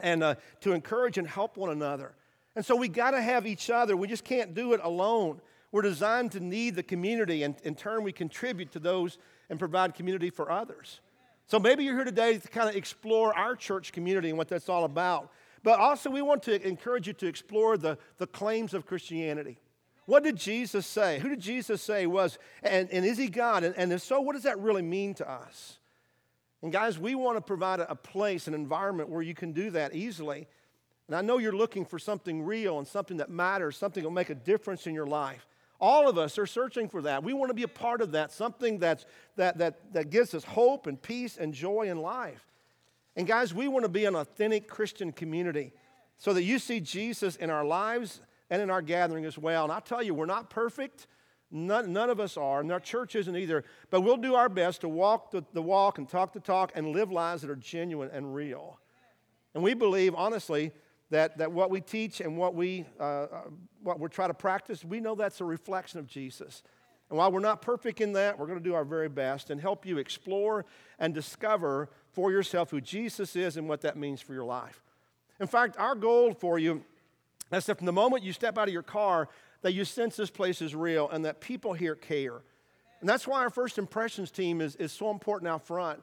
and 0.00 0.24
uh, 0.24 0.34
to 0.62 0.72
encourage 0.72 1.18
and 1.18 1.28
help 1.28 1.56
one 1.56 1.70
another. 1.70 2.16
And 2.56 2.64
so 2.64 2.74
we 2.74 2.88
got 2.88 3.12
to 3.12 3.22
have 3.22 3.46
each 3.46 3.70
other. 3.70 3.96
We 3.96 4.08
just 4.08 4.24
can't 4.24 4.54
do 4.54 4.72
it 4.72 4.80
alone. 4.82 5.40
We're 5.72 5.82
designed 5.82 6.32
to 6.32 6.40
need 6.40 6.74
the 6.74 6.82
community, 6.82 7.44
and 7.44 7.54
in 7.62 7.76
turn, 7.76 8.02
we 8.02 8.12
contribute 8.12 8.72
to 8.72 8.80
those 8.80 9.18
and 9.48 9.58
provide 9.58 9.94
community 9.94 10.30
for 10.30 10.50
others. 10.50 11.00
So 11.46 11.58
maybe 11.58 11.84
you're 11.84 11.94
here 11.94 12.04
today 12.04 12.38
to 12.38 12.48
kind 12.48 12.68
of 12.68 12.76
explore 12.76 13.36
our 13.36 13.54
church 13.54 13.92
community 13.92 14.28
and 14.28 14.38
what 14.38 14.48
that's 14.48 14.68
all 14.68 14.84
about. 14.84 15.30
But 15.62 15.78
also, 15.78 16.10
we 16.10 16.22
want 16.22 16.42
to 16.44 16.66
encourage 16.66 17.06
you 17.06 17.12
to 17.14 17.26
explore 17.26 17.76
the, 17.76 17.98
the 18.18 18.26
claims 18.26 18.74
of 18.74 18.86
Christianity. 18.86 19.58
What 20.06 20.24
did 20.24 20.36
Jesus 20.36 20.86
say? 20.86 21.20
Who 21.20 21.28
did 21.28 21.40
Jesus 21.40 21.82
say 21.82 22.06
was, 22.06 22.38
and, 22.62 22.90
and 22.90 23.04
is 23.04 23.18
he 23.18 23.28
God? 23.28 23.62
And, 23.62 23.76
and 23.76 23.92
if 23.92 24.02
so, 24.02 24.20
what 24.20 24.34
does 24.34 24.42
that 24.42 24.58
really 24.58 24.82
mean 24.82 25.14
to 25.14 25.30
us? 25.30 25.78
And 26.62 26.72
guys, 26.72 26.98
we 26.98 27.14
want 27.14 27.36
to 27.36 27.40
provide 27.40 27.78
a, 27.80 27.92
a 27.92 27.94
place, 27.94 28.48
an 28.48 28.54
environment 28.54 29.08
where 29.08 29.22
you 29.22 29.34
can 29.34 29.52
do 29.52 29.70
that 29.70 29.94
easily. 29.94 30.48
And 31.10 31.16
I 31.16 31.22
know 31.22 31.38
you're 31.38 31.50
looking 31.50 31.84
for 31.84 31.98
something 31.98 32.44
real 32.44 32.78
and 32.78 32.86
something 32.86 33.16
that 33.16 33.30
matters, 33.30 33.76
something 33.76 34.04
that 34.04 34.08
will 34.08 34.14
make 34.14 34.30
a 34.30 34.34
difference 34.36 34.86
in 34.86 34.94
your 34.94 35.08
life. 35.08 35.44
All 35.80 36.08
of 36.08 36.16
us 36.16 36.38
are 36.38 36.46
searching 36.46 36.88
for 36.88 37.02
that. 37.02 37.24
We 37.24 37.32
want 37.32 37.50
to 37.50 37.54
be 37.54 37.64
a 37.64 37.68
part 37.68 38.00
of 38.00 38.12
that, 38.12 38.30
something 38.30 38.78
that's, 38.78 39.06
that, 39.34 39.58
that, 39.58 39.92
that 39.92 40.10
gives 40.10 40.34
us 40.34 40.44
hope 40.44 40.86
and 40.86 41.02
peace 41.02 41.36
and 41.36 41.52
joy 41.52 41.88
in 41.90 42.00
life. 42.00 42.46
And 43.16 43.26
guys, 43.26 43.52
we 43.52 43.66
want 43.66 43.84
to 43.84 43.88
be 43.88 44.04
an 44.04 44.14
authentic 44.14 44.68
Christian 44.68 45.10
community 45.10 45.72
so 46.16 46.32
that 46.32 46.44
you 46.44 46.60
see 46.60 46.78
Jesus 46.78 47.34
in 47.34 47.50
our 47.50 47.64
lives 47.64 48.20
and 48.48 48.62
in 48.62 48.70
our 48.70 48.80
gathering 48.80 49.24
as 49.24 49.36
well. 49.36 49.64
And 49.64 49.72
I 49.72 49.80
tell 49.80 50.04
you, 50.04 50.14
we're 50.14 50.26
not 50.26 50.48
perfect. 50.48 51.08
None, 51.50 51.92
none 51.92 52.08
of 52.08 52.20
us 52.20 52.36
are, 52.36 52.60
and 52.60 52.70
our 52.70 52.78
church 52.78 53.16
isn't 53.16 53.36
either. 53.36 53.64
But 53.90 54.02
we'll 54.02 54.16
do 54.16 54.36
our 54.36 54.48
best 54.48 54.82
to 54.82 54.88
walk 54.88 55.32
the, 55.32 55.42
the 55.54 55.62
walk 55.62 55.98
and 55.98 56.08
talk 56.08 56.32
the 56.32 56.38
talk 56.38 56.70
and 56.76 56.92
live 56.92 57.10
lives 57.10 57.42
that 57.42 57.50
are 57.50 57.56
genuine 57.56 58.10
and 58.12 58.32
real. 58.32 58.78
And 59.54 59.64
we 59.64 59.74
believe, 59.74 60.14
honestly, 60.14 60.70
that, 61.10 61.38
that 61.38 61.50
what 61.50 61.70
we 61.70 61.80
teach 61.80 62.20
and 62.20 62.36
what 62.36 62.54
we, 62.54 62.86
uh, 62.98 63.02
uh, 63.02 63.40
what 63.82 63.98
we're 63.98 64.08
trying 64.08 64.30
to 64.30 64.34
practice, 64.34 64.84
we 64.84 65.00
know 65.00 65.14
that's 65.14 65.40
a 65.40 65.44
reflection 65.44 65.98
of 65.98 66.06
Jesus. 66.06 66.62
And 67.08 67.18
while 67.18 67.32
we're 67.32 67.40
not 67.40 67.60
perfect 67.60 68.00
in 68.00 68.12
that, 68.12 68.38
we're 68.38 68.46
going 68.46 68.58
to 68.58 68.64
do 68.64 68.74
our 68.74 68.84
very 68.84 69.08
best 69.08 69.50
and 69.50 69.60
help 69.60 69.84
you 69.84 69.98
explore 69.98 70.64
and 70.98 71.12
discover 71.12 71.90
for 72.12 72.30
yourself 72.30 72.70
who 72.70 72.80
Jesus 72.80 73.34
is 73.34 73.56
and 73.56 73.68
what 73.68 73.80
that 73.80 73.96
means 73.96 74.20
for 74.20 74.32
your 74.32 74.44
life. 74.44 74.82
In 75.40 75.48
fact, 75.48 75.76
our 75.78 75.96
goal 75.96 76.34
for 76.34 76.58
you 76.58 76.84
is 77.52 77.66
that 77.66 77.78
from 77.78 77.86
the 77.86 77.92
moment 77.92 78.22
you 78.22 78.32
step 78.32 78.56
out 78.56 78.68
of 78.68 78.72
your 78.72 78.82
car, 78.82 79.28
that 79.62 79.72
you 79.72 79.84
sense 79.84 80.16
this 80.16 80.30
place 80.30 80.62
is 80.62 80.74
real 80.74 81.08
and 81.10 81.24
that 81.24 81.40
people 81.40 81.72
here 81.72 81.96
care. 81.96 82.42
And 83.00 83.08
that's 83.08 83.26
why 83.26 83.40
our 83.40 83.50
first 83.50 83.78
impressions 83.78 84.30
team 84.30 84.60
is, 84.60 84.76
is 84.76 84.92
so 84.92 85.10
important 85.10 85.48
out 85.48 85.66
front. 85.66 86.02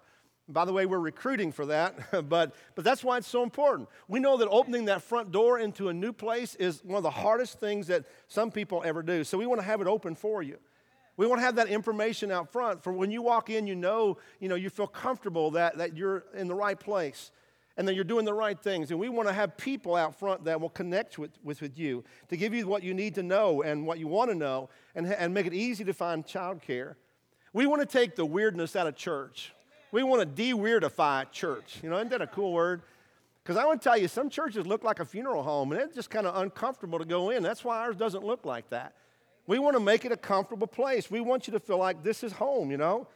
By 0.50 0.64
the 0.64 0.72
way, 0.72 0.86
we're 0.86 1.00
recruiting 1.00 1.52
for 1.52 1.66
that, 1.66 1.96
but, 2.30 2.56
but 2.76 2.86
that's 2.86 3.04
why 3.04 3.18
it's 3.18 3.28
so 3.28 3.44
important. 3.44 3.90
We 4.08 4.20
know 4.20 4.38
that 4.38 4.48
opening 4.48 4.86
that 4.86 5.02
front 5.02 5.32
door 5.32 5.60
into 5.60 5.90
a 5.90 5.94
new 5.94 6.14
place 6.14 6.56
is 6.56 6.84
one 6.84 6.98
of 6.98 7.04
the 7.04 7.10
hardest 7.10 7.60
things 7.60 7.88
that 7.88 8.06
some 8.28 8.52
people 8.52 8.82
ever 8.86 9.04
do. 9.04 9.24
So 9.24 9.38
we 9.38 9.46
want 9.46 9.60
to 9.60 9.66
have 9.66 9.82
it 9.82 9.88
open 9.88 10.16
for 10.16 10.42
you. 10.42 10.58
We 11.18 11.26
want 11.26 11.40
to 11.40 11.46
have 11.46 11.56
that 11.56 11.68
information 11.68 12.32
out 12.32 12.52
front 12.52 12.84
for 12.84 12.94
when 12.94 13.12
you 13.12 13.24
walk 13.24 13.50
in, 13.50 13.66
you 13.68 13.76
know, 13.76 14.20
you 14.40 14.48
know, 14.48 14.56
you 14.56 14.70
feel 14.70 14.88
comfortable 14.88 15.52
that, 15.52 15.78
that 15.80 15.98
you're 15.98 16.24
in 16.36 16.48
the 16.48 16.56
right 16.56 16.80
place 16.80 17.32
and 17.76 17.88
that 17.88 17.96
you're 17.96 18.04
doing 18.04 18.24
the 18.24 18.34
right 18.34 18.60
things. 18.60 18.92
And 18.92 19.00
we 19.00 19.10
want 19.10 19.28
to 19.28 19.34
have 19.34 19.58
people 19.58 19.96
out 19.96 20.18
front 20.18 20.46
that 20.46 20.62
will 20.62 20.70
connect 20.70 21.18
with, 21.18 21.32
with, 21.44 21.62
with 21.62 21.78
you 21.78 22.04
to 22.30 22.38
give 22.38 22.54
you 22.54 22.68
what 22.68 22.84
you 22.84 22.94
need 22.94 23.16
to 23.16 23.24
know 23.24 23.64
and 23.64 23.86
what 23.86 24.00
you 24.00 24.08
want 24.08 24.30
to 24.30 24.36
know 24.36 24.70
and, 24.96 25.08
and 25.08 25.34
make 25.34 25.48
it 25.48 25.54
easy 25.54 25.84
to 25.84 25.94
find 25.94 26.26
childcare. 26.26 26.96
We 27.52 27.66
want 27.66 27.82
to 27.82 27.88
take 27.88 28.16
the 28.16 28.26
weirdness 28.26 28.76
out 28.76 28.88
of 28.88 28.96
church. 28.96 29.54
We 29.92 30.04
want 30.04 30.22
to 30.22 30.26
de-weirdify 30.26 31.32
church. 31.32 31.80
You 31.82 31.90
know, 31.90 31.98
isn't 31.98 32.10
that 32.10 32.22
a 32.22 32.28
cool 32.28 32.52
word? 32.52 32.82
Because 33.44 33.56
I 33.56 33.66
want 33.66 33.82
to 33.82 33.90
tell 33.90 33.98
you, 33.98 34.10
some 34.10 34.30
churches 34.30 34.68
look 34.68 34.84
like 34.84 35.00
a 35.00 35.06
funeral 35.06 35.42
home, 35.42 35.72
and 35.72 35.82
it's 35.82 35.96
just 35.96 36.10
kind 36.10 36.28
of 36.28 36.36
uncomfortable 36.36 37.00
to 37.00 37.06
go 37.06 37.30
in. 37.30 37.44
That's 37.44 37.64
why 37.64 37.78
ours 37.78 37.96
doesn't 37.96 38.24
look 38.24 38.46
like 38.46 38.70
that. 38.72 38.94
We 39.48 39.60
want 39.60 39.78
to 39.78 39.80
make 39.80 40.04
it 40.04 40.12
a 40.12 40.18
comfortable 40.18 40.68
place. 40.68 41.10
We 41.10 41.22
want 41.22 41.48
you 41.48 41.54
to 41.54 41.60
feel 41.60 41.78
like 41.78 42.04
this 42.04 42.24
is 42.24 42.34
home, 42.34 42.70
you 42.70 42.78
know? 42.78 43.08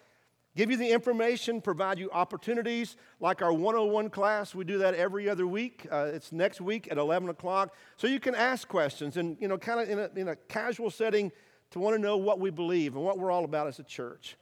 Give 0.55 0.69
you 0.69 0.77
the 0.77 0.89
information, 0.89 1.61
provide 1.61 1.97
you 1.97 2.09
opportunities 2.11 2.97
like 3.21 3.41
our 3.41 3.53
101 3.53 4.09
class. 4.09 4.53
We 4.53 4.65
do 4.65 4.77
that 4.79 4.93
every 4.95 5.29
other 5.29 5.47
week. 5.47 5.87
Uh, 5.89 6.11
it's 6.13 6.31
next 6.31 6.59
week 6.59 6.89
at 6.91 6.97
11 6.97 7.29
o'clock. 7.29 7.73
So 7.95 8.07
you 8.07 8.19
can 8.19 8.35
ask 8.35 8.67
questions 8.67 9.15
and, 9.15 9.37
you 9.39 9.47
know, 9.47 9.57
kind 9.57 9.79
of 9.79 9.89
in 9.89 9.99
a, 9.99 10.09
in 10.15 10.27
a 10.29 10.35
casual 10.35 10.89
setting 10.89 11.31
to 11.71 11.79
want 11.79 11.95
to 11.95 12.01
know 12.01 12.17
what 12.17 12.39
we 12.39 12.49
believe 12.49 12.95
and 12.95 13.03
what 13.03 13.17
we're 13.17 13.31
all 13.31 13.45
about 13.45 13.67
as 13.67 13.79
a 13.79 13.83
church. 13.83 14.35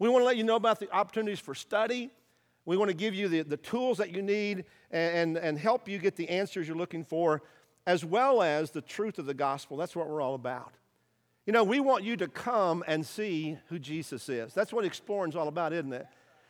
We 0.00 0.08
want 0.08 0.22
to 0.22 0.26
let 0.26 0.38
you 0.38 0.44
know 0.44 0.56
about 0.56 0.80
the 0.80 0.90
opportunities 0.90 1.38
for 1.38 1.54
study. 1.54 2.10
We 2.64 2.78
want 2.78 2.88
to 2.88 2.96
give 2.96 3.14
you 3.14 3.28
the, 3.28 3.42
the 3.42 3.58
tools 3.58 3.98
that 3.98 4.10
you 4.10 4.22
need 4.22 4.64
and, 4.90 5.36
and, 5.36 5.36
and 5.36 5.58
help 5.58 5.88
you 5.88 5.98
get 5.98 6.16
the 6.16 6.28
answers 6.30 6.66
you're 6.66 6.76
looking 6.76 7.04
for, 7.04 7.42
as 7.86 8.02
well 8.02 8.42
as 8.42 8.70
the 8.70 8.80
truth 8.80 9.18
of 9.18 9.26
the 9.26 9.34
gospel. 9.34 9.76
That's 9.76 9.94
what 9.94 10.08
we're 10.08 10.22
all 10.22 10.34
about. 10.34 10.72
You 11.44 11.52
know, 11.52 11.64
we 11.64 11.80
want 11.80 12.02
you 12.02 12.16
to 12.16 12.28
come 12.28 12.82
and 12.86 13.04
see 13.04 13.58
who 13.68 13.78
Jesus 13.78 14.28
is. 14.30 14.54
That's 14.54 14.72
what 14.72 14.86
exploring 14.86 15.32
is 15.32 15.36
all 15.36 15.48
about, 15.48 15.74
isn't 15.74 15.92
it? 15.92 16.06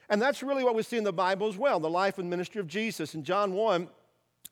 And 0.08 0.22
that's 0.22 0.44
really 0.44 0.62
what 0.62 0.76
we 0.76 0.84
see 0.84 0.96
in 0.96 1.04
the 1.04 1.12
Bible 1.12 1.48
as 1.48 1.58
well 1.58 1.80
the 1.80 1.90
life 1.90 2.18
and 2.18 2.30
ministry 2.30 2.60
of 2.60 2.68
Jesus. 2.68 3.16
In 3.16 3.24
John 3.24 3.52
1, 3.52 3.88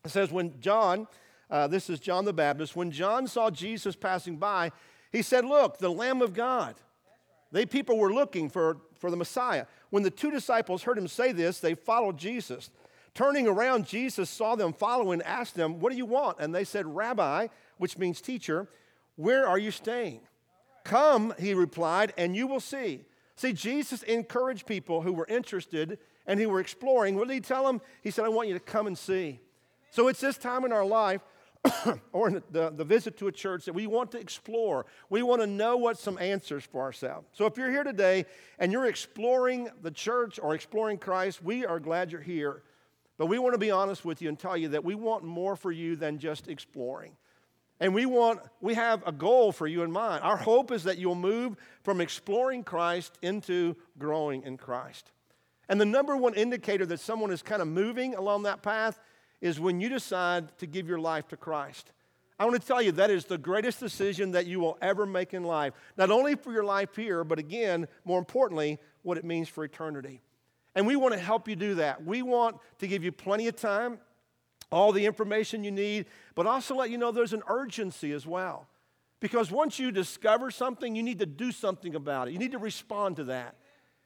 it 0.07 0.11
says, 0.11 0.33
When 0.33 0.59
John, 0.59 1.07
uh, 1.51 1.69
this 1.69 1.89
is 1.89 2.01
John 2.01 2.25
the 2.25 2.33
Baptist, 2.33 2.75
when 2.75 2.91
John 2.91 3.29
saw 3.29 3.49
Jesus 3.49 3.95
passing 3.95 4.39
by, 4.39 4.73
he 5.13 5.23
said, 5.23 5.45
Look, 5.45 5.79
the 5.79 5.89
Lamb 5.89 6.21
of 6.21 6.35
God. 6.35 6.75
They 7.51 7.67
people 7.67 7.99
were 7.99 8.13
looking 8.13 8.49
for, 8.49 8.79
for 8.99 9.11
the 9.11 9.17
Messiah. 9.17 9.67
When 9.91 10.03
the 10.03 10.11
two 10.11 10.31
disciples 10.31 10.83
heard 10.83 10.99
him 10.99 11.09
say 11.09 11.33
this, 11.33 11.61
they 11.61 11.75
followed 11.75 12.19
Jesus. 12.19 12.71
Turning 13.15 13.49
around, 13.49 13.87
Jesus 13.87 14.29
saw 14.29 14.55
them 14.55 14.73
following, 14.73 15.23
asked 15.23 15.55
them, 15.55 15.81
What 15.81 15.91
do 15.91 15.97
you 15.97 16.07
want? 16.07 16.39
And 16.41 16.55
they 16.55 16.65
said, 16.65 16.87
Rabbi, 16.87 17.49
which 17.79 17.99
means 17.99 18.21
teacher, 18.21 18.69
where 19.17 19.47
are 19.47 19.59
you 19.59 19.71
staying? 19.71 20.21
Come, 20.85 21.35
he 21.39 21.55
replied, 21.55 22.13
and 22.17 22.37
you 22.37 22.47
will 22.47 22.61
see. 22.61 23.05
See, 23.35 23.53
Jesus 23.53 24.03
encouraged 24.05 24.67
people 24.67 25.03
who 25.03 25.13
were 25.13 25.27
interested 25.27 25.99
and 26.27 26.39
who 26.39 26.49
were 26.49 26.61
exploring. 26.61 27.17
What 27.17 27.29
did 27.29 27.35
he 27.35 27.41
tell 27.41 27.67
them? 27.67 27.81
He 28.03 28.11
said, 28.11 28.25
I 28.25 28.29
want 28.29 28.49
you 28.49 28.55
to 28.55 28.61
come 28.61 28.87
and 28.87 28.97
see. 28.97 29.41
So 29.91 30.09
it's 30.09 30.21
this 30.21 30.37
time 30.37 30.65
in 30.65 30.73
our 30.73 30.85
life, 30.85 31.23
or 32.13 32.31
the, 32.31 32.71
the 32.71 32.85
visit 32.85 33.17
to 33.19 33.27
a 33.27 33.33
church, 33.33 33.65
that 33.65 33.73
we 33.73 33.87
want 33.87 34.13
to 34.13 34.19
explore. 34.19 34.87
We 35.11 35.23
want 35.23 35.41
to 35.43 35.47
know 35.47 35.77
what 35.77 35.99
some 35.99 36.19
answers 36.19 36.65
for 36.65 36.83
ourselves. 36.83 37.27
So 37.33 37.47
if 37.47 37.57
you're 37.57 37.71
here 37.71 37.85
today 37.85 38.27
and 38.59 38.73
you're 38.73 38.87
exploring 38.87 39.69
the 39.83 39.91
church 39.91 40.39
or 40.41 40.55
exploring 40.55 40.99
Christ, 40.99 41.43
we 41.43 41.67
are 41.67 41.81
glad 41.81 42.13
you're 42.13 42.21
here. 42.21 42.63
But 43.17 43.27
we 43.27 43.39
want 43.39 43.55
to 43.55 43.59
be 43.59 43.71
honest 43.71 44.05
with 44.05 44.23
you 44.23 44.29
and 44.29 44.39
tell 44.39 44.57
you 44.57 44.69
that 44.69 44.85
we 44.85 44.95
want 44.95 45.25
more 45.25 45.57
for 45.57 45.73
you 45.73 45.97
than 45.97 46.19
just 46.19 46.49
exploring. 46.49 47.17
And 47.81 47.95
we 47.95 48.07
want, 48.07 48.41
we 48.61 48.75
have 48.75 49.07
a 49.07 49.13
goal 49.13 49.53
for 49.53 49.67
you 49.67 49.83
in 49.83 49.91
mind. 49.91 50.23
Our 50.23 50.37
hope 50.37 50.73
is 50.73 50.85
that 50.85 50.99
you'll 50.99 51.15
move 51.15 51.57
from 51.83 52.01
exploring 52.01 52.65
Christ 52.65 53.19
into 53.23 53.77
growing 53.99 54.43
in 54.43 54.57
Christ. 54.57 55.13
And 55.69 55.81
the 55.81 55.87
number 55.87 56.17
one 56.17 56.35
indicator 56.35 56.87
that 56.87 57.01
someone 57.01 57.31
is 57.31 57.43
kind 57.43 57.61
of 57.61 57.69
moving 57.69 58.15
along 58.15 58.45
that 58.45 58.63
path 58.63 58.99
is 59.41 59.61
when 59.61 59.81
you 59.81 59.89
decide 59.89 60.57
to 60.59 60.67
give 60.67 60.89
your 60.89 60.99
life 60.99 61.29
to 61.29 61.37
Christ. 61.37 61.93
I 62.39 62.45
want 62.45 62.61
to 62.61 62.67
tell 62.67 62.81
you 62.81 62.93
that 62.93 63.11
is 63.11 63.25
the 63.25 63.39
greatest 63.39 63.81
decision 63.81 64.33
that 64.33 64.47
you 64.47 64.61
will 64.61 64.79
ever 64.81 65.07
make 65.07 65.35
in 65.35 65.43
life, 65.43 65.75
not 65.97 66.11
only 66.11 66.37
for 66.37 66.53
your 66.53 66.65
life 66.65 66.95
here, 66.95 67.25
but 67.25 67.39
again, 67.39 67.89
more 68.05 68.19
importantly, 68.19 68.79
what 69.03 69.19
it 69.19 69.25
means 69.25 69.49
for 69.49 69.65
eternity. 69.65 70.21
And 70.75 70.87
we 70.87 70.95
want 70.95 71.15
to 71.15 71.21
help 71.21 71.49
you 71.49 71.57
do 71.57 71.77
that. 71.77 72.05
We 72.05 72.23
want 72.23 72.59
to 72.79 72.87
give 72.87 73.03
you 73.03 73.11
plenty 73.11 73.49
of 73.49 73.57
time 73.57 73.99
all 74.71 74.93
the 74.93 75.07
information 75.07 75.65
you 75.65 75.71
need, 75.71 76.07
but 76.35 76.47
also 76.47 76.77
let 76.77 76.91
you 76.91 76.99
know 76.99 77.11
there's 77.11 77.33
an 77.33 77.43
urgency 77.49 78.13
as 78.13 78.27
well. 78.27 78.69
Because 79.21 79.51
once 79.51 79.79
you 79.79 79.91
discover 79.91 80.51
something, 80.51 80.95
you 80.95 81.03
need 81.03 81.19
to 81.19 81.27
do 81.27 81.51
something 81.51 81.95
about 81.95 82.29
it. 82.29 82.33
You 82.33 82.39
need 82.39 82.53
to 82.53 82.59
respond 82.59 83.17
to 83.17 83.25
that. 83.25 83.57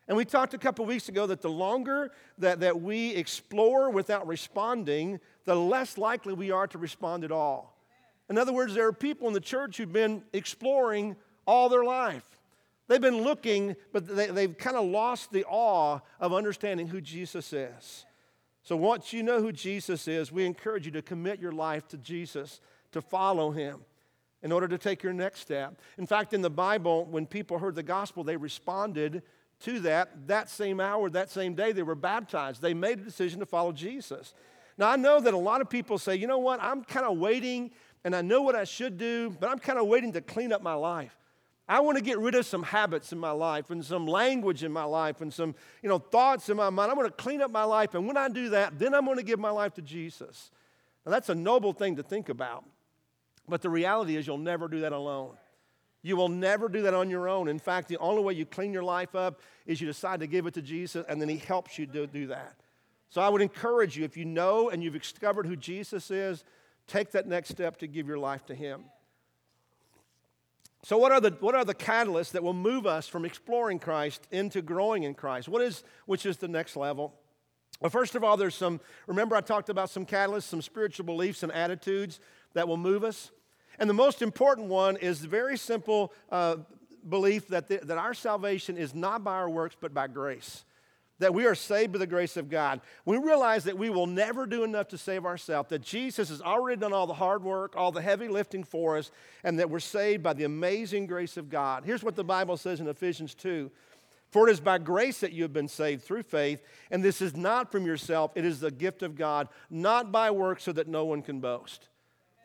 And 0.09 0.17
we 0.17 0.25
talked 0.25 0.53
a 0.53 0.59
couple 0.59 0.85
weeks 0.85 1.09
ago 1.09 1.27
that 1.27 1.43
the 1.43 1.51
longer 1.51 2.11
that, 2.39 2.61
that 2.61 2.81
we 2.81 3.15
explore 3.15 3.91
without 3.91 4.27
responding, 4.27 5.21
the 5.45 5.55
less 5.55 5.97
likely 5.97 6.35
we 6.35 6.51
are 6.51 6.67
to 6.67 6.79
respond 6.79 7.25
at 7.25 7.33
all. 7.33 7.79
In 8.29 8.39
other 8.39 8.53
words, 8.53 8.75
there 8.75 8.87
are 8.87 8.93
people 8.93 9.29
in 9.29 9.35
the 9.35 9.41
church 9.41 9.77
who've 9.77 9.93
been 9.93 10.23
exploring 10.33 11.17
all 11.47 11.69
their 11.69 11.85
life. 11.85 12.25
They've 12.89 13.01
been 13.01 13.23
looking, 13.23 13.77
but 13.93 14.07
they, 14.07 14.27
they've 14.27 14.57
kind 14.57 14.77
of 14.77 14.87
lost 14.87 15.33
the 15.33 15.45
awe 15.45 16.01
of 16.21 16.35
understanding 16.35 16.89
who 16.89 17.01
Jesus 17.01 17.53
is. 17.53 18.05
So 18.65 18.77
once 18.77 19.13
you 19.13 19.23
know 19.23 19.41
who 19.41 19.53
Jesus 19.53 20.07
is, 20.07 20.31
we 20.31 20.45
encourage 20.45 20.87
you 20.87 20.93
to 20.93 21.03
commit 21.03 21.41
your 21.41 21.53
life 21.53 21.89
to 21.89 21.97
Jesus, 21.97 22.61
to 22.93 23.01
follow 23.01 23.51
him 23.51 23.81
in 24.43 24.53
order 24.53 24.69
to 24.69 24.79
take 24.79 25.03
your 25.03 25.13
next 25.13 25.41
step. 25.41 25.81
In 25.99 26.07
fact, 26.07 26.33
in 26.33 26.43
the 26.43 26.51
Bible, 26.51 27.05
when 27.05 27.27
people 27.27 27.59
heard 27.59 27.75
the 27.75 27.83
gospel, 27.83 28.25
they 28.25 28.37
responded 28.37 29.23
to 29.63 29.81
that. 29.81 30.27
That 30.29 30.49
same 30.49 30.81
hour, 30.81 31.11
that 31.11 31.31
same 31.31 31.55
day, 31.55 31.73
they 31.73 31.83
were 31.83 31.95
baptized. 31.95 32.63
They 32.63 32.75
made 32.75 33.01
a 33.01 33.03
decision 33.03 33.41
to 33.41 33.47
follow 33.47 33.73
Jesus. 33.73 34.35
Now, 34.79 34.91
I 34.91 34.97
know 34.97 35.21
that 35.21 35.35
a 35.35 35.39
lot 35.39 35.61
of 35.61 35.69
people 35.69 35.99
say, 35.99 36.17
you 36.17 36.27
know 36.27 36.39
what, 36.39 36.63
I'm 36.63 36.85
kind 36.85 37.07
of 37.07 37.19
waiting 37.19 37.71
and 38.05 38.17
I 38.17 38.23
know 38.23 38.43
what 38.43 38.57
I 38.57 38.65
should 38.65 38.99
do, 38.99 39.31
but 39.39 39.51
I'm 39.51 39.59
kind 39.59 39.79
of 39.79 39.87
waiting 39.87 40.13
to 40.13 40.21
clean 40.21 40.53
up 40.53 40.63
my 40.63 40.75
life. 40.75 41.17
I 41.69 41.81
want 41.81 41.97
to 41.97 42.05
get 42.05 42.19
rid 42.19 42.35
of 42.35 42.45
some 42.45 42.65
habits 42.65 43.13
in 43.13 43.19
my 43.19 43.31
life 43.31 43.71
and 43.71 43.85
some 43.85 44.07
language 44.07 44.65
in 44.65 44.73
my 44.73 44.85
life 44.85 45.21
and 45.21 45.33
some, 45.33 45.55
you 45.83 45.89
know, 45.89 45.99
thoughts 45.99 46.49
in 46.49 46.57
my 46.57 46.69
mind. 46.71 46.91
I 46.91 46.95
want 46.95 47.17
to 47.17 47.23
clean 47.23 47.41
up 47.41 47.51
my 47.51 47.65
life. 47.65 47.95
And 47.95 48.07
when 48.07 48.17
I 48.17 48.29
do 48.29 48.51
that, 48.51 48.79
then 48.79 48.95
I'm 48.95 49.05
going 49.05 49.17
to 49.17 49.23
give 49.23 49.39
my 49.39 49.51
life 49.51 49.75
to 49.75 49.83
Jesus. 49.83 50.51
Now, 51.07 51.13
that's 51.13 51.29
a 51.29 51.35
noble 51.35 51.73
thing 51.73 51.97
to 51.97 52.03
think 52.03 52.29
about. 52.29 52.65
But 53.49 53.63
the 53.63 53.71
reality 53.71 54.17
is, 54.17 54.27
you'll 54.27 54.39
never 54.39 54.69
do 54.69 54.81
that 54.81 54.93
alone. 54.93 55.37
You 56.03 56.17
will 56.17 56.29
never 56.29 56.69
do 56.69 56.83
that 56.83 56.95
on 56.95 57.11
your 57.11 57.29
own. 57.29 57.49
In 57.49 57.59
fact, 57.59 57.89
the 57.89 57.99
only 57.99 58.23
way 58.23 58.35
you 58.35 58.45
clean 58.45 58.73
your 58.73 58.83
life 58.83 59.15
up 59.15 59.41
is 59.67 59.81
you 59.81 59.87
decide 59.87 60.21
to 60.21 60.27
give 60.27 60.47
it 60.47 60.55
to 60.55 60.63
Jesus, 60.63 61.05
and 61.09 61.21
then 61.21 61.29
He 61.29 61.39
helps 61.39 61.79
you 61.79 61.87
to 61.87 62.07
do 62.07 62.27
that. 62.27 62.57
So 63.09 63.21
I 63.21 63.29
would 63.29 63.43
encourage 63.43 63.97
you, 63.97 64.05
if 64.05 64.17
you 64.17 64.25
know 64.25 64.71
and 64.71 64.83
you've 64.83 64.95
discovered 64.95 65.47
who 65.47 65.55
Jesus 65.55 66.11
is, 66.11 66.45
take 66.87 67.13
that 67.13 67.29
next 67.29 67.51
step 67.51 67.79
to 67.79 67.87
give 67.87 68.09
your 68.09 68.19
life 68.19 68.45
to 68.47 68.55
Him. 68.55 68.85
So, 70.85 70.99
what 70.99 71.13
are, 71.13 71.21
the, 71.21 71.31
what 71.39 71.55
are 71.55 71.65
the 71.65 71.77
catalysts 71.77 72.33
that 72.33 72.43
will 72.43 72.55
move 72.55 72.87
us 72.87 73.07
from 73.07 73.25
exploring 73.25 73.79
Christ 73.79 74.27
into 74.33 74.61
growing 74.63 75.05
in 75.05 75.15
Christ? 75.15 75.49
What 75.49 75.63
is, 75.63 75.85
which 76.07 76.27
is 76.27 76.39
the 76.39 76.49
next 76.49 76.75
level? 76.75 77.15
Well, 77.81 77.91
first 77.91 78.17
of 78.17 78.25
all, 78.25 78.37
there's 78.37 78.57
some, 78.57 78.81
remember 79.07 79.37
I 79.37 79.43
talked 79.43 79.69
about 79.69 79.91
some 79.91 80.05
catalysts, 80.05 80.45
some 80.45 80.63
spiritual 80.63 81.07
beliefs 81.07 81.45
and 81.45 81.53
attitudes 81.53 82.19
that 82.55 82.67
will 82.67 82.77
move 82.77 83.05
us? 83.05 83.31
And 83.83 83.91
the 83.91 83.95
most 83.95 84.23
important 84.23 84.69
one 84.69 84.97
is 84.97 85.23
the 85.23 85.27
very 85.27 85.59
simple 85.59 86.13
uh, 86.31 86.59
belief 87.09 87.49
that, 87.49 87.67
the, 87.67 87.79
that 87.83 87.99
our 87.99 88.15
salvation 88.15 88.77
is 88.77 88.95
not 88.95 89.25
by 89.25 89.33
our 89.33 89.51
works, 89.51 89.75
but 89.79 89.93
by 89.93 90.07
grace 90.07 90.65
that 91.19 91.35
we 91.35 91.47
are 91.47 91.55
saved 91.55 91.93
by 91.93 91.99
the 91.99 92.07
grace 92.07 92.37
of 92.37 92.49
God. 92.49 92.81
We 93.05 93.17
realize 93.17 93.65
that 93.65 93.79
we 93.79 93.91
will 93.91 94.07
never 94.07 94.45
do 94.47 94.63
enough 94.65 94.89
to 94.89 94.99
save 94.99 95.25
ourselves, 95.25 95.69
that 95.71 95.83
Jesus 95.83 96.29
has 96.29 96.41
already 96.41 96.81
done 96.81 96.93
all 96.93 97.07
the 97.09 97.15
hard 97.15 97.43
work, 97.45 97.75
all 97.77 97.93
the 97.93 98.03
heavy 98.03 98.29
lifting 98.29 98.65
for 98.65 98.99
us, 98.99 99.11
and 99.45 99.59
that 99.59 99.71
we're 99.71 99.79
saved 99.79 100.23
by 100.23 100.33
the 100.33 100.45
amazing 100.45 101.07
grace 101.07 101.37
of 101.37 101.49
God. 101.49 101.85
Here's 101.85 102.03
what 102.03 102.17
the 102.17 102.25
Bible 102.25 102.57
says 102.57 102.81
in 102.81 102.89
Ephesians 102.89 103.35
2 103.35 103.71
For 104.31 104.49
it 104.49 104.53
is 104.53 104.61
by 104.61 104.79
grace 104.79 105.21
that 105.21 105.33
you 105.33 105.43
have 105.43 105.53
been 105.53 105.69
saved 105.69 106.03
through 106.03 106.25
faith, 106.25 106.63
and 106.91 107.05
this 107.05 107.21
is 107.21 107.37
not 107.37 107.71
from 107.71 107.85
yourself, 107.87 108.33
it 108.37 108.45
is 108.45 108.59
the 108.61 108.73
gift 108.73 109.03
of 109.03 109.17
God, 109.17 109.49
not 109.71 110.11
by 110.11 110.31
works, 110.31 110.65
so 110.65 110.73
that 110.73 110.89
no 110.89 111.05
one 111.05 111.23
can 111.23 111.41
boast. 111.41 111.89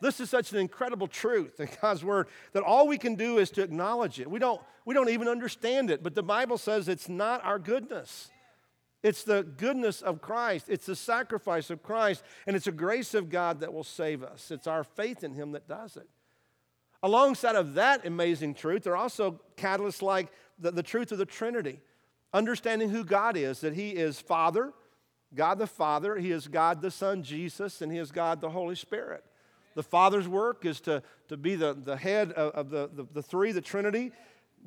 This 0.00 0.20
is 0.20 0.30
such 0.30 0.52
an 0.52 0.58
incredible 0.58 1.08
truth 1.08 1.58
in 1.60 1.68
God's 1.82 2.04
word 2.04 2.28
that 2.52 2.62
all 2.62 2.86
we 2.86 2.98
can 2.98 3.14
do 3.14 3.38
is 3.38 3.50
to 3.50 3.62
acknowledge 3.62 4.20
it. 4.20 4.30
We 4.30 4.38
don't, 4.38 4.60
we 4.84 4.94
don't 4.94 5.08
even 5.08 5.28
understand 5.28 5.90
it, 5.90 6.02
but 6.02 6.14
the 6.14 6.22
Bible 6.22 6.58
says 6.58 6.88
it's 6.88 7.08
not 7.08 7.44
our 7.44 7.58
goodness. 7.58 8.30
It's 9.02 9.22
the 9.22 9.44
goodness 9.44 10.02
of 10.02 10.20
Christ, 10.20 10.66
it's 10.68 10.86
the 10.86 10.96
sacrifice 10.96 11.70
of 11.70 11.82
Christ, 11.82 12.24
and 12.46 12.56
it's 12.56 12.66
a 12.66 12.72
grace 12.72 13.14
of 13.14 13.30
God 13.30 13.60
that 13.60 13.72
will 13.72 13.84
save 13.84 14.24
us. 14.24 14.50
It's 14.50 14.66
our 14.66 14.82
faith 14.82 15.22
in 15.22 15.34
Him 15.34 15.52
that 15.52 15.68
does 15.68 15.96
it. 15.96 16.08
Alongside 17.02 17.54
of 17.54 17.74
that 17.74 18.04
amazing 18.04 18.54
truth, 18.54 18.82
there 18.82 18.94
are 18.94 18.96
also 18.96 19.40
catalysts 19.56 20.02
like 20.02 20.32
the, 20.58 20.72
the 20.72 20.82
truth 20.82 21.12
of 21.12 21.18
the 21.18 21.26
Trinity, 21.26 21.80
understanding 22.32 22.90
who 22.90 23.04
God 23.04 23.36
is, 23.36 23.60
that 23.60 23.74
He 23.74 23.90
is 23.90 24.20
Father, 24.20 24.72
God 25.32 25.58
the 25.58 25.68
Father, 25.68 26.16
He 26.16 26.32
is 26.32 26.48
God 26.48 26.82
the 26.82 26.90
Son, 26.90 27.22
Jesus, 27.22 27.80
and 27.80 27.92
He 27.92 27.98
is 27.98 28.10
God 28.10 28.40
the 28.40 28.50
Holy 28.50 28.74
Spirit. 28.74 29.24
The 29.78 29.84
Father's 29.84 30.26
work 30.26 30.64
is 30.64 30.80
to, 30.80 31.04
to 31.28 31.36
be 31.36 31.54
the, 31.54 31.72
the 31.72 31.96
head 31.96 32.32
of, 32.32 32.52
of 32.54 32.68
the, 32.68 32.90
the, 32.92 33.06
the 33.14 33.22
three, 33.22 33.52
the 33.52 33.60
Trinity. 33.60 34.10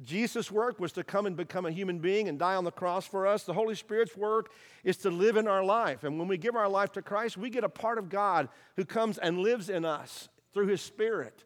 Jesus' 0.05 0.49
work 0.49 0.79
was 0.79 0.93
to 0.93 1.03
come 1.03 1.25
and 1.25 1.35
become 1.35 1.65
a 1.65 1.71
human 1.71 1.99
being 1.99 2.29
and 2.29 2.39
die 2.39 2.55
on 2.55 2.63
the 2.63 2.71
cross 2.71 3.05
for 3.05 3.27
us. 3.27 3.43
The 3.43 3.51
Holy 3.51 3.75
Spirit's 3.75 4.15
work 4.15 4.53
is 4.85 4.95
to 4.99 5.09
live 5.09 5.35
in 5.35 5.49
our 5.49 5.65
life. 5.65 6.05
And 6.05 6.17
when 6.17 6.29
we 6.29 6.37
give 6.37 6.55
our 6.55 6.69
life 6.69 6.93
to 6.93 7.01
Christ, 7.01 7.35
we 7.35 7.49
get 7.49 7.65
a 7.65 7.67
part 7.67 7.97
of 7.97 8.07
God 8.07 8.47
who 8.77 8.85
comes 8.85 9.17
and 9.17 9.39
lives 9.39 9.67
in 9.69 9.83
us 9.83 10.29
through 10.53 10.67
His 10.67 10.81
Spirit 10.81 11.43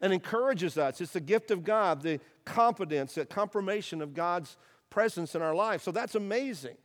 and 0.00 0.12
encourages 0.12 0.76
us. 0.76 1.00
It's 1.00 1.12
the 1.12 1.20
gift 1.20 1.52
of 1.52 1.62
God, 1.62 2.02
the 2.02 2.18
confidence, 2.44 3.14
the 3.14 3.26
confirmation 3.26 4.02
of 4.02 4.12
God's 4.12 4.56
presence 4.90 5.36
in 5.36 5.40
our 5.40 5.54
life. 5.54 5.84
So 5.84 5.92
that's 5.92 6.16
amazing. 6.16 6.78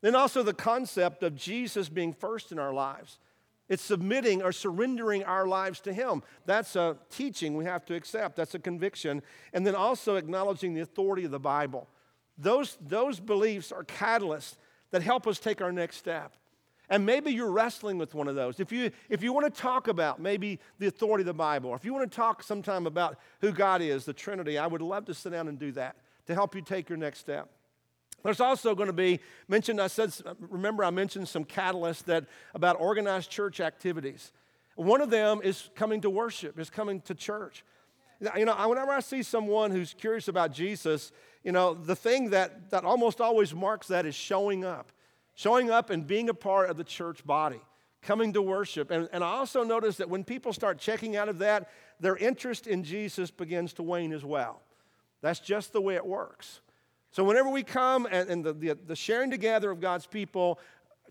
Then 0.00 0.16
also 0.16 0.42
the 0.42 0.54
concept 0.54 1.22
of 1.22 1.36
Jesus 1.36 1.88
being 1.88 2.12
first 2.12 2.50
in 2.50 2.58
our 2.58 2.72
lives. 2.72 3.20
It's 3.72 3.82
submitting 3.82 4.42
or 4.42 4.52
surrendering 4.52 5.24
our 5.24 5.46
lives 5.46 5.80
to 5.80 5.94
Him. 5.94 6.22
That's 6.44 6.76
a 6.76 6.98
teaching 7.08 7.56
we 7.56 7.64
have 7.64 7.86
to 7.86 7.94
accept, 7.94 8.36
that's 8.36 8.54
a 8.54 8.58
conviction. 8.58 9.22
And 9.54 9.66
then 9.66 9.74
also 9.74 10.16
acknowledging 10.16 10.74
the 10.74 10.82
authority 10.82 11.24
of 11.24 11.30
the 11.30 11.40
Bible. 11.40 11.88
Those, 12.36 12.76
those 12.82 13.18
beliefs 13.18 13.72
are 13.72 13.82
catalysts 13.82 14.56
that 14.90 15.00
help 15.00 15.26
us 15.26 15.38
take 15.38 15.62
our 15.62 15.72
next 15.72 15.96
step. 15.96 16.34
And 16.90 17.06
maybe 17.06 17.32
you're 17.32 17.50
wrestling 17.50 17.96
with 17.96 18.14
one 18.14 18.28
of 18.28 18.34
those. 18.34 18.60
If 18.60 18.72
you, 18.72 18.90
if 19.08 19.22
you 19.22 19.32
want 19.32 19.46
to 19.46 19.62
talk 19.62 19.88
about 19.88 20.20
maybe 20.20 20.60
the 20.78 20.88
authority 20.88 21.22
of 21.22 21.26
the 21.28 21.32
Bible, 21.32 21.70
or 21.70 21.76
if 21.76 21.86
you 21.86 21.94
want 21.94 22.10
to 22.10 22.14
talk 22.14 22.42
sometime 22.42 22.86
about 22.86 23.18
who 23.40 23.52
God 23.52 23.80
is, 23.80 24.04
the 24.04 24.12
Trinity, 24.12 24.58
I 24.58 24.66
would 24.66 24.82
love 24.82 25.06
to 25.06 25.14
sit 25.14 25.32
down 25.32 25.48
and 25.48 25.58
do 25.58 25.72
that 25.72 25.96
to 26.26 26.34
help 26.34 26.54
you 26.54 26.60
take 26.60 26.90
your 26.90 26.98
next 26.98 27.20
step. 27.20 27.48
There's 28.22 28.40
also 28.40 28.74
going 28.74 28.86
to 28.86 28.92
be 28.92 29.20
mentioned, 29.48 29.80
I 29.80 29.88
said, 29.88 30.12
remember 30.38 30.84
I 30.84 30.90
mentioned 30.90 31.28
some 31.28 31.44
catalysts 31.44 32.04
that 32.04 32.26
about 32.54 32.80
organized 32.80 33.30
church 33.30 33.60
activities. 33.60 34.32
One 34.76 35.00
of 35.00 35.10
them 35.10 35.40
is 35.42 35.70
coming 35.74 36.00
to 36.02 36.10
worship, 36.10 36.58
is 36.58 36.70
coming 36.70 37.00
to 37.02 37.14
church. 37.14 37.64
You 38.36 38.44
know, 38.44 38.54
whenever 38.68 38.92
I 38.92 39.00
see 39.00 39.22
someone 39.22 39.72
who's 39.72 39.94
curious 39.94 40.28
about 40.28 40.52
Jesus, 40.52 41.10
you 41.42 41.50
know, 41.50 41.74
the 41.74 41.96
thing 41.96 42.30
that, 42.30 42.70
that 42.70 42.84
almost 42.84 43.20
always 43.20 43.52
marks 43.52 43.88
that 43.88 44.06
is 44.06 44.14
showing 44.14 44.64
up 44.64 44.92
showing 45.34 45.70
up 45.70 45.90
and 45.90 46.06
being 46.06 46.28
a 46.28 46.34
part 46.34 46.70
of 46.70 46.76
the 46.76 46.84
church 46.84 47.24
body, 47.24 47.60
coming 48.02 48.32
to 48.32 48.42
worship. 48.42 48.90
And, 48.90 49.08
and 49.12 49.22
I 49.22 49.28
also 49.28 49.64
notice 49.64 49.96
that 49.98 50.08
when 50.08 50.24
people 50.24 50.52
start 50.52 50.78
checking 50.78 51.16
out 51.16 51.28
of 51.28 51.38
that, 51.38 51.70
their 52.00 52.16
interest 52.16 52.66
in 52.66 52.84
Jesus 52.84 53.30
begins 53.30 53.72
to 53.74 53.82
wane 53.82 54.12
as 54.12 54.24
well. 54.24 54.60
That's 55.20 55.40
just 55.40 55.72
the 55.72 55.80
way 55.80 55.94
it 55.94 56.04
works. 56.04 56.60
So, 57.12 57.22
whenever 57.24 57.50
we 57.50 57.62
come 57.62 58.06
and, 58.10 58.28
and 58.28 58.44
the, 58.44 58.52
the, 58.54 58.78
the 58.86 58.96
sharing 58.96 59.30
together 59.30 59.70
of 59.70 59.80
God's 59.80 60.06
people, 60.06 60.58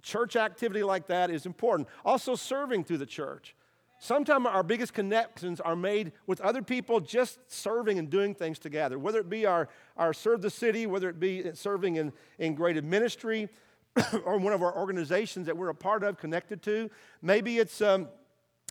church 0.02 0.36
activity 0.36 0.82
like 0.82 1.08
that 1.08 1.30
is 1.30 1.46
important. 1.46 1.88
Also, 2.04 2.36
serving 2.36 2.84
through 2.84 2.98
the 2.98 3.06
church. 3.06 3.56
Sometimes 4.00 4.48
our 4.48 4.64
biggest 4.64 4.96
connections 4.96 5.62
are 5.62 5.76
made 5.76 6.12
with 6.26 6.42
other 6.42 6.64
people 6.64 7.00
just 7.00 7.38
serving 7.46 8.00
and 8.00 8.10
doing 8.10 8.34
things 8.34 8.58
together, 8.58 8.98
whether 8.98 9.20
it 9.20 9.30
be 9.30 9.46
our, 9.46 9.70
our 9.96 10.12
serve 10.12 10.42
the 10.42 10.50
city, 10.50 10.88
whether 10.88 11.08
it 11.08 11.20
be 11.20 11.54
serving 11.54 11.98
in, 11.98 12.12
in 12.40 12.56
great 12.56 12.84
ministry, 12.84 13.48
or 14.26 14.38
one 14.38 14.54
of 14.54 14.64
our 14.64 14.76
organizations 14.76 15.46
that 15.46 15.56
we're 15.56 15.70
a 15.70 15.76
part 15.76 16.04
of, 16.04 16.18
connected 16.18 16.64
to. 16.64 16.90
Maybe 17.22 17.60
it's, 17.60 17.80
um, 17.80 18.08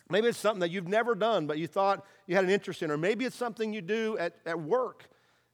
maybe 0.09 0.27
it's 0.27 0.37
something 0.37 0.59
that 0.59 0.71
you've 0.71 0.89
never 0.89 1.15
done, 1.15 1.47
but 1.47 1.57
you 1.57 1.67
thought 1.67 2.05
you 2.27 2.35
had 2.35 2.43
an 2.43 2.51
interest 2.51 2.83
in, 2.83 2.91
or 2.91 2.97
maybe 2.97 3.23
it's 3.23 3.37
something 3.37 3.71
you 3.71 3.81
do 3.81 4.17
at, 4.17 4.35
at 4.45 4.59
work 4.59 5.07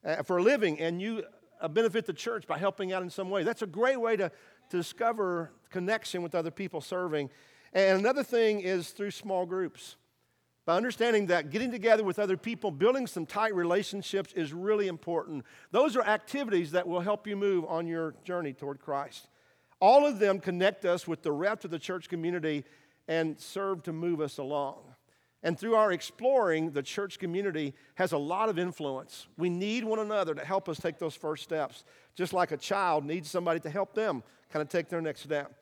uh, 0.04 0.24
for 0.24 0.38
a 0.38 0.42
living 0.42 0.80
and 0.80 1.00
you 1.00 1.24
benefit 1.70 2.06
the 2.06 2.14
church 2.14 2.48
by 2.48 2.58
helping 2.58 2.94
out 2.94 3.04
in 3.04 3.10
some 3.10 3.30
way. 3.30 3.44
That's 3.44 3.62
a 3.62 3.68
great 3.68 4.00
way 4.00 4.16
to, 4.18 4.32
to 4.70 4.78
discover 4.78 5.52
connection 5.70 6.22
with 6.22 6.36
other 6.36 6.52
people 6.52 6.82
serving. 6.82 7.30
And 7.74 8.00
another 8.00 8.24
thing 8.24 8.62
is 8.62 8.90
through 8.90 9.12
small 9.12 9.46
groups. 9.46 9.96
By 10.66 10.76
understanding 10.76 11.28
that 11.28 11.50
getting 11.50 11.72
together 11.72 12.04
with 12.04 12.20
other 12.20 12.36
people, 12.36 12.72
building 12.72 13.08
some 13.08 13.26
tight 13.26 13.56
relationships 13.56 14.34
is 14.34 14.54
really 14.54 14.88
important. 14.88 15.46
Those 15.72 15.96
are 15.96 16.04
activities 16.04 16.72
that 16.72 16.86
will 16.86 17.00
help 17.00 17.26
you 17.26 17.38
move 17.38 17.64
on 17.66 17.88
your 17.88 18.16
journey 18.26 18.52
toward 18.52 18.82
Christ. 18.82 19.30
All 19.80 20.06
of 20.06 20.20
them 20.20 20.40
connect 20.40 20.84
us 20.84 21.08
with 21.08 21.22
the 21.22 21.32
rest 21.32 21.64
of 21.64 21.72
the 21.72 21.80
church 21.80 22.10
community 22.10 22.66
and 23.08 23.40
serve 23.40 23.84
to 23.84 23.94
move 23.94 24.20
us 24.20 24.40
along. 24.40 24.80
And 25.44 25.58
through 25.58 25.76
our 25.76 25.92
exploring, 25.92 26.72
the 26.72 26.82
church 26.82 27.20
community 27.20 27.74
has 27.96 28.12
a 28.12 28.18
lot 28.18 28.50
of 28.50 28.58
influence. 28.58 29.28
We 29.38 29.50
need 29.50 29.84
one 29.84 30.00
another 30.00 30.34
to 30.34 30.44
help 30.44 30.68
us 30.68 30.80
take 30.80 30.98
those 30.98 31.16
first 31.16 31.44
steps, 31.44 31.84
just 32.16 32.34
like 32.34 32.52
a 32.52 32.58
child 32.58 33.06
needs 33.06 33.30
somebody 33.30 33.60
to 33.62 33.70
help 33.70 33.94
them 33.94 34.24
kind 34.52 34.62
of 34.62 34.70
take 34.70 34.90
their 34.90 35.02
next 35.02 35.22
step. 35.22 35.54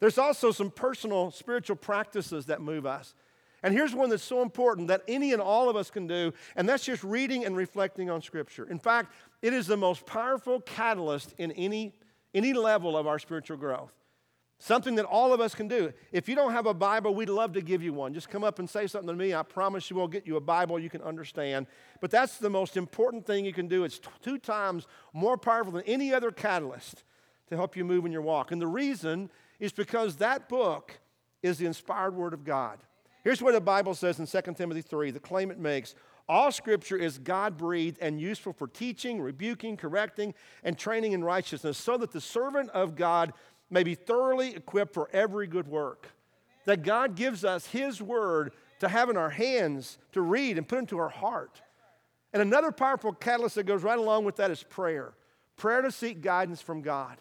There's 0.00 0.18
also 0.18 0.52
some 0.52 0.70
personal 0.70 1.30
spiritual 1.30 1.76
practices 1.76 2.46
that 2.46 2.60
move 2.60 2.86
us. 2.86 3.14
And 3.62 3.72
here's 3.72 3.94
one 3.94 4.10
that's 4.10 4.22
so 4.22 4.42
important 4.42 4.88
that 4.88 5.02
any 5.08 5.32
and 5.32 5.40
all 5.40 5.70
of 5.70 5.76
us 5.76 5.90
can 5.90 6.06
do, 6.06 6.32
and 6.54 6.68
that's 6.68 6.84
just 6.84 7.02
reading 7.02 7.46
and 7.46 7.56
reflecting 7.56 8.10
on 8.10 8.20
Scripture. 8.20 8.64
In 8.64 8.78
fact, 8.78 9.14
it 9.40 9.54
is 9.54 9.66
the 9.66 9.76
most 9.76 10.04
powerful 10.04 10.60
catalyst 10.60 11.34
in 11.38 11.50
any 11.52 11.94
any 12.34 12.52
level 12.52 12.96
of 12.96 13.06
our 13.06 13.18
spiritual 13.18 13.56
growth. 13.56 13.92
Something 14.58 14.94
that 14.94 15.04
all 15.04 15.32
of 15.32 15.40
us 15.40 15.54
can 15.54 15.68
do. 15.68 15.92
If 16.12 16.28
you 16.28 16.34
don't 16.34 16.52
have 16.52 16.66
a 16.66 16.74
Bible, 16.74 17.14
we'd 17.14 17.28
love 17.28 17.52
to 17.54 17.60
give 17.60 17.82
you 17.82 17.92
one. 17.92 18.14
Just 18.14 18.30
come 18.30 18.44
up 18.44 18.58
and 18.58 18.70
say 18.70 18.86
something 18.86 19.08
to 19.08 19.14
me. 19.14 19.34
I 19.34 19.42
promise 19.42 19.90
you 19.90 19.96
we'll 19.96 20.08
get 20.08 20.26
you 20.26 20.36
a 20.36 20.40
Bible 20.40 20.78
you 20.78 20.88
can 20.88 21.02
understand. 21.02 21.66
But 22.00 22.10
that's 22.10 22.38
the 22.38 22.48
most 22.48 22.76
important 22.76 23.26
thing 23.26 23.44
you 23.44 23.52
can 23.52 23.68
do. 23.68 23.84
It's 23.84 24.00
two 24.22 24.38
times 24.38 24.86
more 25.12 25.36
powerful 25.36 25.72
than 25.72 25.82
any 25.82 26.14
other 26.14 26.30
catalyst 26.30 27.04
to 27.48 27.56
help 27.56 27.76
you 27.76 27.84
move 27.84 28.06
in 28.06 28.12
your 28.12 28.22
walk. 28.22 28.52
And 28.52 28.60
the 28.60 28.66
reason 28.66 29.28
is 29.58 29.72
because 29.72 30.16
that 30.16 30.48
book 30.48 30.98
is 31.42 31.58
the 31.58 31.66
inspired 31.66 32.14
word 32.14 32.32
of 32.32 32.44
God. 32.44 32.78
Here's 33.22 33.42
what 33.42 33.52
the 33.52 33.60
Bible 33.60 33.94
says 33.94 34.18
in 34.18 34.26
2 34.26 34.54
Timothy 34.54 34.82
3, 34.82 35.10
the 35.10 35.20
claim 35.20 35.50
it 35.50 35.58
makes 35.58 35.94
all 36.26 36.50
scripture 36.50 36.96
is 36.96 37.18
God 37.18 37.58
breathed 37.58 37.98
and 38.00 38.18
useful 38.18 38.54
for 38.54 38.66
teaching, 38.66 39.20
rebuking, 39.20 39.76
correcting, 39.76 40.34
and 40.62 40.78
training 40.78 41.12
in 41.12 41.22
righteousness, 41.22 41.76
so 41.76 41.98
that 41.98 42.12
the 42.12 42.20
servant 42.20 42.70
of 42.70 42.96
God 42.96 43.34
may 43.74 43.82
be 43.82 43.94
thoroughly 43.94 44.54
equipped 44.54 44.94
for 44.94 45.10
every 45.12 45.46
good 45.46 45.68
work. 45.68 46.08
That 46.64 46.82
God 46.82 47.14
gives 47.14 47.44
us 47.44 47.66
His 47.66 48.00
word 48.00 48.52
to 48.80 48.88
have 48.88 49.10
in 49.10 49.18
our 49.18 49.30
hands, 49.30 49.98
to 50.12 50.22
read, 50.22 50.56
and 50.56 50.66
put 50.66 50.78
into 50.78 50.96
our 50.98 51.10
heart. 51.10 51.60
And 52.32 52.40
another 52.40 52.72
powerful 52.72 53.12
catalyst 53.12 53.56
that 53.56 53.64
goes 53.64 53.82
right 53.82 53.98
along 53.98 54.24
with 54.24 54.36
that 54.36 54.50
is 54.50 54.62
prayer 54.62 55.12
prayer 55.56 55.82
to 55.82 55.92
seek 55.92 56.20
guidance 56.20 56.60
from 56.60 56.80
God. 56.80 57.18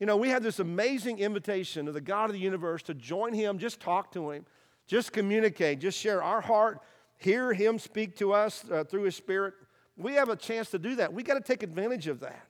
You 0.00 0.06
know, 0.06 0.16
we 0.16 0.30
have 0.30 0.42
this 0.42 0.58
amazing 0.58 1.20
invitation 1.20 1.86
of 1.86 1.94
the 1.94 2.00
God 2.00 2.24
of 2.24 2.32
the 2.32 2.40
universe 2.40 2.82
to 2.84 2.94
join 2.94 3.34
Him, 3.34 3.58
just 3.58 3.78
talk 3.78 4.10
to 4.12 4.30
Him, 4.30 4.46
just 4.86 5.12
communicate, 5.12 5.78
just 5.78 5.98
share 5.98 6.22
our 6.22 6.40
heart 6.40 6.80
hear 7.22 7.52
Him 7.52 7.78
speak 7.78 8.16
to 8.16 8.32
us 8.32 8.64
uh, 8.70 8.84
through 8.84 9.04
His 9.04 9.16
Spirit, 9.16 9.54
we 9.96 10.14
have 10.14 10.28
a 10.28 10.36
chance 10.36 10.70
to 10.70 10.78
do 10.78 10.96
that. 10.96 11.12
We 11.12 11.22
got 11.22 11.34
to 11.34 11.40
take 11.40 11.62
advantage 11.62 12.08
of 12.08 12.20
that. 12.20 12.46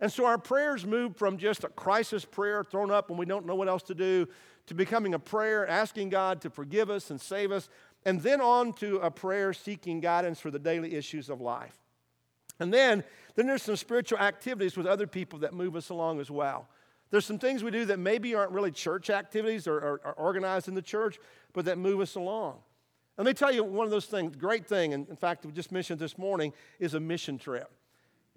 And 0.00 0.12
so 0.12 0.26
our 0.26 0.38
prayers 0.38 0.84
move 0.84 1.16
from 1.16 1.38
just 1.38 1.64
a 1.64 1.68
crisis 1.68 2.24
prayer 2.24 2.62
thrown 2.62 2.90
up 2.90 3.08
when 3.08 3.18
we 3.18 3.24
don't 3.24 3.46
know 3.46 3.54
what 3.54 3.68
else 3.68 3.82
to 3.84 3.94
do 3.94 4.28
to 4.66 4.74
becoming 4.74 5.14
a 5.14 5.18
prayer 5.18 5.66
asking 5.66 6.10
God 6.10 6.40
to 6.42 6.50
forgive 6.50 6.90
us 6.90 7.10
and 7.10 7.20
save 7.20 7.52
us, 7.52 7.68
and 8.04 8.20
then 8.20 8.40
on 8.40 8.72
to 8.74 8.96
a 8.98 9.10
prayer 9.10 9.52
seeking 9.52 10.00
guidance 10.00 10.40
for 10.40 10.50
the 10.50 10.58
daily 10.58 10.94
issues 10.94 11.30
of 11.30 11.40
life. 11.40 11.76
And 12.58 12.72
then, 12.72 13.04
then 13.34 13.46
there's 13.46 13.62
some 13.62 13.76
spiritual 13.76 14.18
activities 14.18 14.76
with 14.76 14.86
other 14.86 15.06
people 15.06 15.38
that 15.40 15.54
move 15.54 15.76
us 15.76 15.90
along 15.90 16.20
as 16.20 16.30
well. 16.30 16.68
There's 17.10 17.24
some 17.24 17.38
things 17.38 17.62
we 17.62 17.70
do 17.70 17.84
that 17.86 17.98
maybe 17.98 18.34
aren't 18.34 18.50
really 18.50 18.72
church 18.72 19.10
activities 19.10 19.66
or, 19.66 19.76
or, 19.76 20.00
or 20.04 20.12
organized 20.14 20.66
in 20.66 20.74
the 20.74 20.82
church, 20.82 21.18
but 21.52 21.64
that 21.66 21.78
move 21.78 22.00
us 22.00 22.16
along. 22.16 22.58
Let 23.16 23.26
me 23.26 23.32
tell 23.32 23.52
you 23.52 23.64
one 23.64 23.86
of 23.86 23.90
those 23.90 24.06
things, 24.06 24.36
great 24.36 24.66
thing, 24.66 24.92
and 24.92 25.08
in 25.08 25.16
fact, 25.16 25.46
we 25.46 25.52
just 25.52 25.72
mentioned 25.72 25.98
this 25.98 26.18
morning, 26.18 26.52
is 26.78 26.94
a 26.94 27.00
mission 27.00 27.38
trip. 27.38 27.70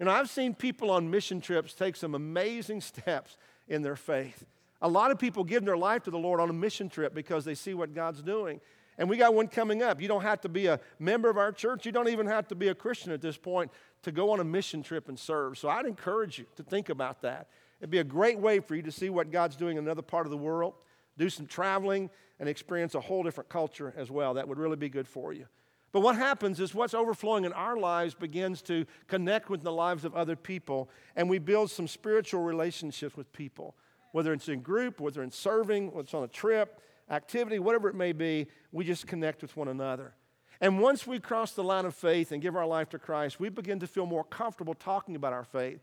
You 0.00 0.06
know, 0.06 0.12
I've 0.12 0.30
seen 0.30 0.54
people 0.54 0.90
on 0.90 1.10
mission 1.10 1.42
trips 1.42 1.74
take 1.74 1.94
some 1.94 2.14
amazing 2.14 2.80
steps 2.80 3.36
in 3.68 3.82
their 3.82 3.96
faith. 3.96 4.46
A 4.82 4.88
lot 4.88 5.10
of 5.10 5.18
people 5.18 5.44
give 5.44 5.66
their 5.66 5.76
life 5.76 6.04
to 6.04 6.10
the 6.10 6.18
Lord 6.18 6.40
on 6.40 6.48
a 6.48 6.54
mission 6.54 6.88
trip 6.88 7.14
because 7.14 7.44
they 7.44 7.54
see 7.54 7.74
what 7.74 7.94
God's 7.94 8.22
doing. 8.22 8.62
And 8.96 9.08
we 9.08 9.18
got 9.18 9.34
one 9.34 9.46
coming 9.46 9.82
up. 9.82 10.00
You 10.00 10.08
don't 10.08 10.22
have 10.22 10.40
to 10.40 10.48
be 10.48 10.66
a 10.66 10.80
member 10.98 11.28
of 11.28 11.36
our 11.36 11.52
church. 11.52 11.84
You 11.84 11.92
don't 11.92 12.08
even 12.08 12.26
have 12.26 12.48
to 12.48 12.54
be 12.54 12.68
a 12.68 12.74
Christian 12.74 13.12
at 13.12 13.20
this 13.20 13.36
point 13.36 13.70
to 14.02 14.10
go 14.10 14.30
on 14.30 14.40
a 14.40 14.44
mission 14.44 14.82
trip 14.82 15.08
and 15.08 15.18
serve. 15.18 15.58
So 15.58 15.68
I'd 15.68 15.84
encourage 15.84 16.38
you 16.38 16.46
to 16.56 16.62
think 16.62 16.88
about 16.88 17.20
that. 17.20 17.48
It'd 17.80 17.90
be 17.90 17.98
a 17.98 18.04
great 18.04 18.38
way 18.38 18.60
for 18.60 18.74
you 18.74 18.82
to 18.82 18.92
see 18.92 19.10
what 19.10 19.30
God's 19.30 19.56
doing 19.56 19.76
in 19.76 19.84
another 19.84 20.02
part 20.02 20.26
of 20.26 20.30
the 20.30 20.36
world, 20.36 20.74
do 21.18 21.28
some 21.28 21.46
traveling, 21.46 22.08
and 22.38 22.48
experience 22.48 22.94
a 22.94 23.00
whole 23.00 23.22
different 23.22 23.50
culture 23.50 23.92
as 23.96 24.10
well. 24.10 24.34
That 24.34 24.48
would 24.48 24.58
really 24.58 24.76
be 24.76 24.88
good 24.88 25.06
for 25.06 25.32
you. 25.34 25.46
But 25.92 26.00
what 26.00 26.16
happens 26.16 26.60
is 26.60 26.74
what's 26.74 26.94
overflowing 26.94 27.44
in 27.44 27.52
our 27.52 27.76
lives 27.76 28.14
begins 28.14 28.62
to 28.62 28.86
connect 29.08 29.50
with 29.50 29.62
the 29.62 29.72
lives 29.72 30.04
of 30.04 30.14
other 30.14 30.36
people, 30.36 30.88
and 31.16 31.28
we 31.28 31.38
build 31.38 31.70
some 31.70 31.88
spiritual 31.88 32.42
relationships 32.42 33.16
with 33.16 33.32
people. 33.32 33.74
Whether 34.12 34.32
it's 34.32 34.48
in 34.48 34.60
group, 34.60 35.00
whether 35.00 35.22
it's 35.22 35.36
serving, 35.36 35.88
whether 35.88 36.00
it's 36.00 36.14
on 36.14 36.24
a 36.24 36.28
trip, 36.28 36.80
activity, 37.10 37.58
whatever 37.58 37.88
it 37.88 37.94
may 37.94 38.12
be, 38.12 38.46
we 38.72 38.84
just 38.84 39.06
connect 39.06 39.42
with 39.42 39.56
one 39.56 39.68
another. 39.68 40.14
And 40.60 40.80
once 40.80 41.06
we 41.06 41.18
cross 41.18 41.52
the 41.52 41.64
line 41.64 41.86
of 41.86 41.94
faith 41.94 42.32
and 42.32 42.42
give 42.42 42.54
our 42.54 42.66
life 42.66 42.90
to 42.90 42.98
Christ, 42.98 43.40
we 43.40 43.48
begin 43.48 43.80
to 43.80 43.86
feel 43.86 44.06
more 44.06 44.24
comfortable 44.24 44.74
talking 44.74 45.16
about 45.16 45.32
our 45.32 45.44
faith. 45.44 45.80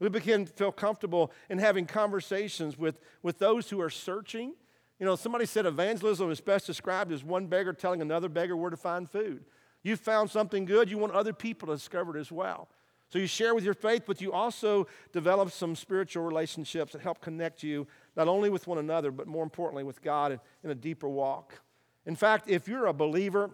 We 0.00 0.08
begin 0.08 0.46
to 0.46 0.52
feel 0.52 0.72
comfortable 0.72 1.30
in 1.48 1.58
having 1.58 1.86
conversations 1.86 2.76
with, 2.78 2.98
with 3.22 3.38
those 3.38 3.70
who 3.70 3.80
are 3.80 3.90
searching. 3.90 4.54
You 4.98 5.06
know, 5.06 5.16
somebody 5.16 5.46
said 5.46 5.66
evangelism 5.66 6.30
is 6.30 6.40
best 6.40 6.66
described 6.66 7.12
as 7.12 7.24
one 7.24 7.46
beggar 7.46 7.72
telling 7.72 8.00
another 8.00 8.28
beggar 8.28 8.56
where 8.56 8.70
to 8.70 8.76
find 8.76 9.10
food. 9.10 9.44
You 9.82 9.96
found 9.96 10.30
something 10.30 10.64
good, 10.64 10.90
you 10.90 10.98
want 10.98 11.12
other 11.12 11.32
people 11.32 11.68
to 11.68 11.74
discover 11.74 12.16
it 12.16 12.20
as 12.20 12.32
well. 12.32 12.68
So 13.10 13.18
you 13.18 13.26
share 13.26 13.54
with 13.54 13.64
your 13.64 13.74
faith, 13.74 14.04
but 14.06 14.20
you 14.20 14.32
also 14.32 14.86
develop 15.12 15.50
some 15.50 15.76
spiritual 15.76 16.24
relationships 16.24 16.92
that 16.92 17.02
help 17.02 17.20
connect 17.20 17.62
you 17.62 17.86
not 18.16 18.28
only 18.28 18.50
with 18.50 18.66
one 18.66 18.78
another, 18.78 19.10
but 19.10 19.26
more 19.26 19.42
importantly 19.42 19.84
with 19.84 20.02
God 20.02 20.40
in 20.62 20.70
a 20.70 20.74
deeper 20.74 21.08
walk. 21.08 21.60
In 22.06 22.16
fact, 22.16 22.48
if 22.48 22.66
you're 22.66 22.86
a 22.86 22.92
believer, 22.92 23.50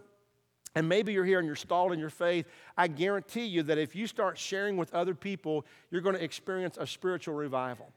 and 0.74 0.88
maybe 0.88 1.12
you're 1.12 1.24
here 1.24 1.38
and 1.38 1.46
you're 1.46 1.56
stalled 1.56 1.92
in 1.92 1.98
your 1.98 2.10
faith, 2.10 2.46
I 2.76 2.86
guarantee 2.86 3.46
you 3.46 3.64
that 3.64 3.78
if 3.78 3.96
you 3.96 4.06
start 4.06 4.38
sharing 4.38 4.76
with 4.76 4.94
other 4.94 5.14
people, 5.14 5.66
you're 5.90 6.00
going 6.00 6.14
to 6.14 6.22
experience 6.22 6.78
a 6.78 6.86
spiritual 6.86 7.34
revival. 7.34 7.92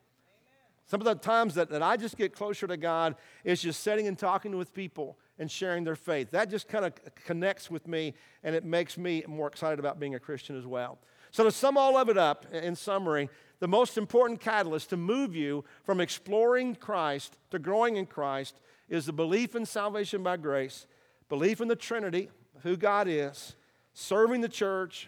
Some 0.86 1.00
of 1.02 1.06
the 1.06 1.15
times 1.15 1.56
that, 1.56 1.69
that 1.69 1.82
I 1.82 1.98
just 1.98 2.17
get 2.17 2.34
closer 2.34 2.67
to 2.67 2.78
God 2.78 3.15
is 3.43 3.62
just 3.62 3.82
sitting 3.82 4.08
and 4.08 4.17
talking 4.17 4.58
with 4.58 4.74
people 4.74 5.17
and 5.39 5.50
sharing 5.50 5.84
their 5.84 5.96
faith. 5.96 6.32
That 6.32 6.50
just 6.50 6.67
kind 6.67 6.86
of 6.86 6.93
connects 7.26 7.72
with 7.72 7.88
me 7.88 8.13
and 8.43 8.56
it 8.56 8.65
makes 8.65 8.98
me 8.98 9.24
more 9.28 9.48
excited 9.48 9.80
about 9.80 10.00
being 10.00 10.15
a 10.15 10.19
Christian 10.19 10.58
as 10.58 10.65
well. 10.65 11.00
So, 11.32 11.43
to 11.43 11.52
sum 11.52 11.78
all 11.78 11.98
of 11.98 12.10
it 12.10 12.17
up, 12.17 12.46
in 12.54 12.76
summary, 12.76 13.28
the 13.60 13.67
most 13.67 13.98
important 13.98 14.39
catalyst 14.39 14.89
to 14.91 14.98
move 14.98 15.36
you 15.36 15.63
from 15.84 16.00
exploring 16.00 16.76
Christ 16.76 17.38
to 17.50 17.58
growing 17.58 17.96
in 17.96 18.06
Christ 18.06 18.56
is 18.88 19.08
the 19.08 19.13
belief 19.13 19.56
in 19.56 19.65
salvation 19.65 20.22
by 20.22 20.38
grace, 20.38 20.86
belief 21.30 21.60
in 21.60 21.67
the 21.67 21.76
Trinity, 21.76 22.30
who 22.62 22.78
God 22.78 23.08
is, 23.08 23.56
serving 23.93 24.41
the 24.41 24.50
church, 24.50 25.08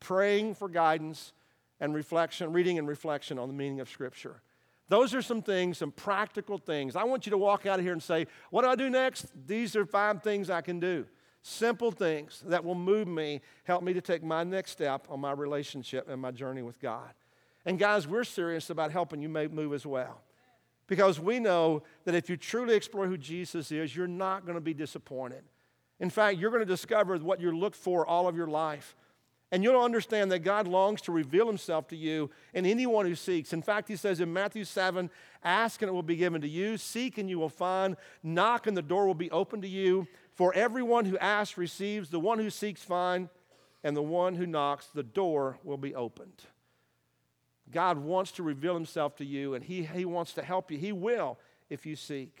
praying 0.00 0.56
for 0.56 0.68
guidance, 0.68 1.32
and 1.80 1.94
reflection, 1.94 2.52
reading 2.52 2.78
and 2.78 2.86
reflection 2.86 3.38
on 3.38 3.48
the 3.48 3.54
meaning 3.54 3.80
of 3.80 3.88
Scripture. 3.88 4.42
Those 4.92 5.14
are 5.14 5.22
some 5.22 5.40
things, 5.40 5.78
some 5.78 5.90
practical 5.90 6.58
things. 6.58 6.96
I 6.96 7.04
want 7.04 7.24
you 7.24 7.30
to 7.30 7.38
walk 7.38 7.64
out 7.64 7.78
of 7.78 7.84
here 7.86 7.94
and 7.94 8.02
say, 8.02 8.26
What 8.50 8.60
do 8.60 8.68
I 8.68 8.74
do 8.74 8.90
next? 8.90 9.24
These 9.46 9.74
are 9.74 9.86
five 9.86 10.22
things 10.22 10.50
I 10.50 10.60
can 10.60 10.80
do. 10.80 11.06
Simple 11.40 11.90
things 11.90 12.44
that 12.44 12.62
will 12.62 12.74
move 12.74 13.08
me, 13.08 13.40
help 13.64 13.82
me 13.82 13.94
to 13.94 14.02
take 14.02 14.22
my 14.22 14.44
next 14.44 14.72
step 14.72 15.06
on 15.08 15.18
my 15.18 15.32
relationship 15.32 16.10
and 16.10 16.20
my 16.20 16.30
journey 16.30 16.60
with 16.60 16.78
God. 16.78 17.08
And 17.64 17.78
guys, 17.78 18.06
we're 18.06 18.22
serious 18.22 18.68
about 18.68 18.92
helping 18.92 19.22
you 19.22 19.30
move 19.30 19.72
as 19.72 19.86
well. 19.86 20.20
Because 20.88 21.18
we 21.18 21.38
know 21.38 21.84
that 22.04 22.14
if 22.14 22.28
you 22.28 22.36
truly 22.36 22.74
explore 22.74 23.06
who 23.06 23.16
Jesus 23.16 23.72
is, 23.72 23.96
you're 23.96 24.06
not 24.06 24.44
going 24.44 24.56
to 24.56 24.60
be 24.60 24.74
disappointed. 24.74 25.44
In 26.00 26.10
fact, 26.10 26.36
you're 26.36 26.50
going 26.50 26.60
to 26.60 26.66
discover 26.66 27.16
what 27.16 27.40
you 27.40 27.56
looked 27.56 27.76
for 27.76 28.06
all 28.06 28.28
of 28.28 28.36
your 28.36 28.46
life. 28.46 28.94
And 29.52 29.62
you'll 29.62 29.82
understand 29.82 30.32
that 30.32 30.38
God 30.38 30.66
longs 30.66 31.02
to 31.02 31.12
reveal 31.12 31.46
himself 31.46 31.86
to 31.88 31.96
you 31.96 32.30
and 32.54 32.66
anyone 32.66 33.04
who 33.04 33.14
seeks. 33.14 33.52
In 33.52 33.60
fact, 33.60 33.86
he 33.86 33.96
says 33.96 34.18
in 34.18 34.32
Matthew 34.32 34.64
7 34.64 35.10
ask 35.44 35.82
and 35.82 35.90
it 35.90 35.92
will 35.92 36.02
be 36.02 36.16
given 36.16 36.40
to 36.40 36.48
you, 36.48 36.78
seek 36.78 37.18
and 37.18 37.28
you 37.28 37.38
will 37.38 37.50
find, 37.50 37.96
knock 38.22 38.66
and 38.66 38.74
the 38.74 38.82
door 38.82 39.06
will 39.06 39.14
be 39.14 39.30
opened 39.30 39.62
to 39.62 39.68
you. 39.68 40.08
For 40.32 40.54
everyone 40.54 41.04
who 41.04 41.18
asks 41.18 41.58
receives, 41.58 42.08
the 42.08 42.18
one 42.18 42.38
who 42.38 42.48
seeks 42.48 42.82
finds, 42.82 43.28
and 43.84 43.94
the 43.94 44.02
one 44.02 44.36
who 44.36 44.46
knocks, 44.46 44.86
the 44.86 45.02
door 45.02 45.58
will 45.62 45.76
be 45.76 45.94
opened. 45.94 46.44
God 47.70 47.98
wants 47.98 48.32
to 48.32 48.42
reveal 48.42 48.74
himself 48.74 49.16
to 49.16 49.24
you 49.24 49.54
and 49.54 49.62
he, 49.62 49.82
he 49.82 50.06
wants 50.06 50.32
to 50.34 50.42
help 50.42 50.70
you. 50.70 50.78
He 50.78 50.92
will 50.92 51.38
if 51.68 51.84
you 51.84 51.94
seek. 51.94 52.40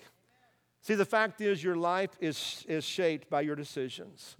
See, 0.80 0.94
the 0.94 1.04
fact 1.04 1.40
is, 1.42 1.62
your 1.62 1.76
life 1.76 2.10
is, 2.20 2.64
is 2.68 2.84
shaped 2.84 3.28
by 3.28 3.42
your 3.42 3.54
decisions. 3.54 4.36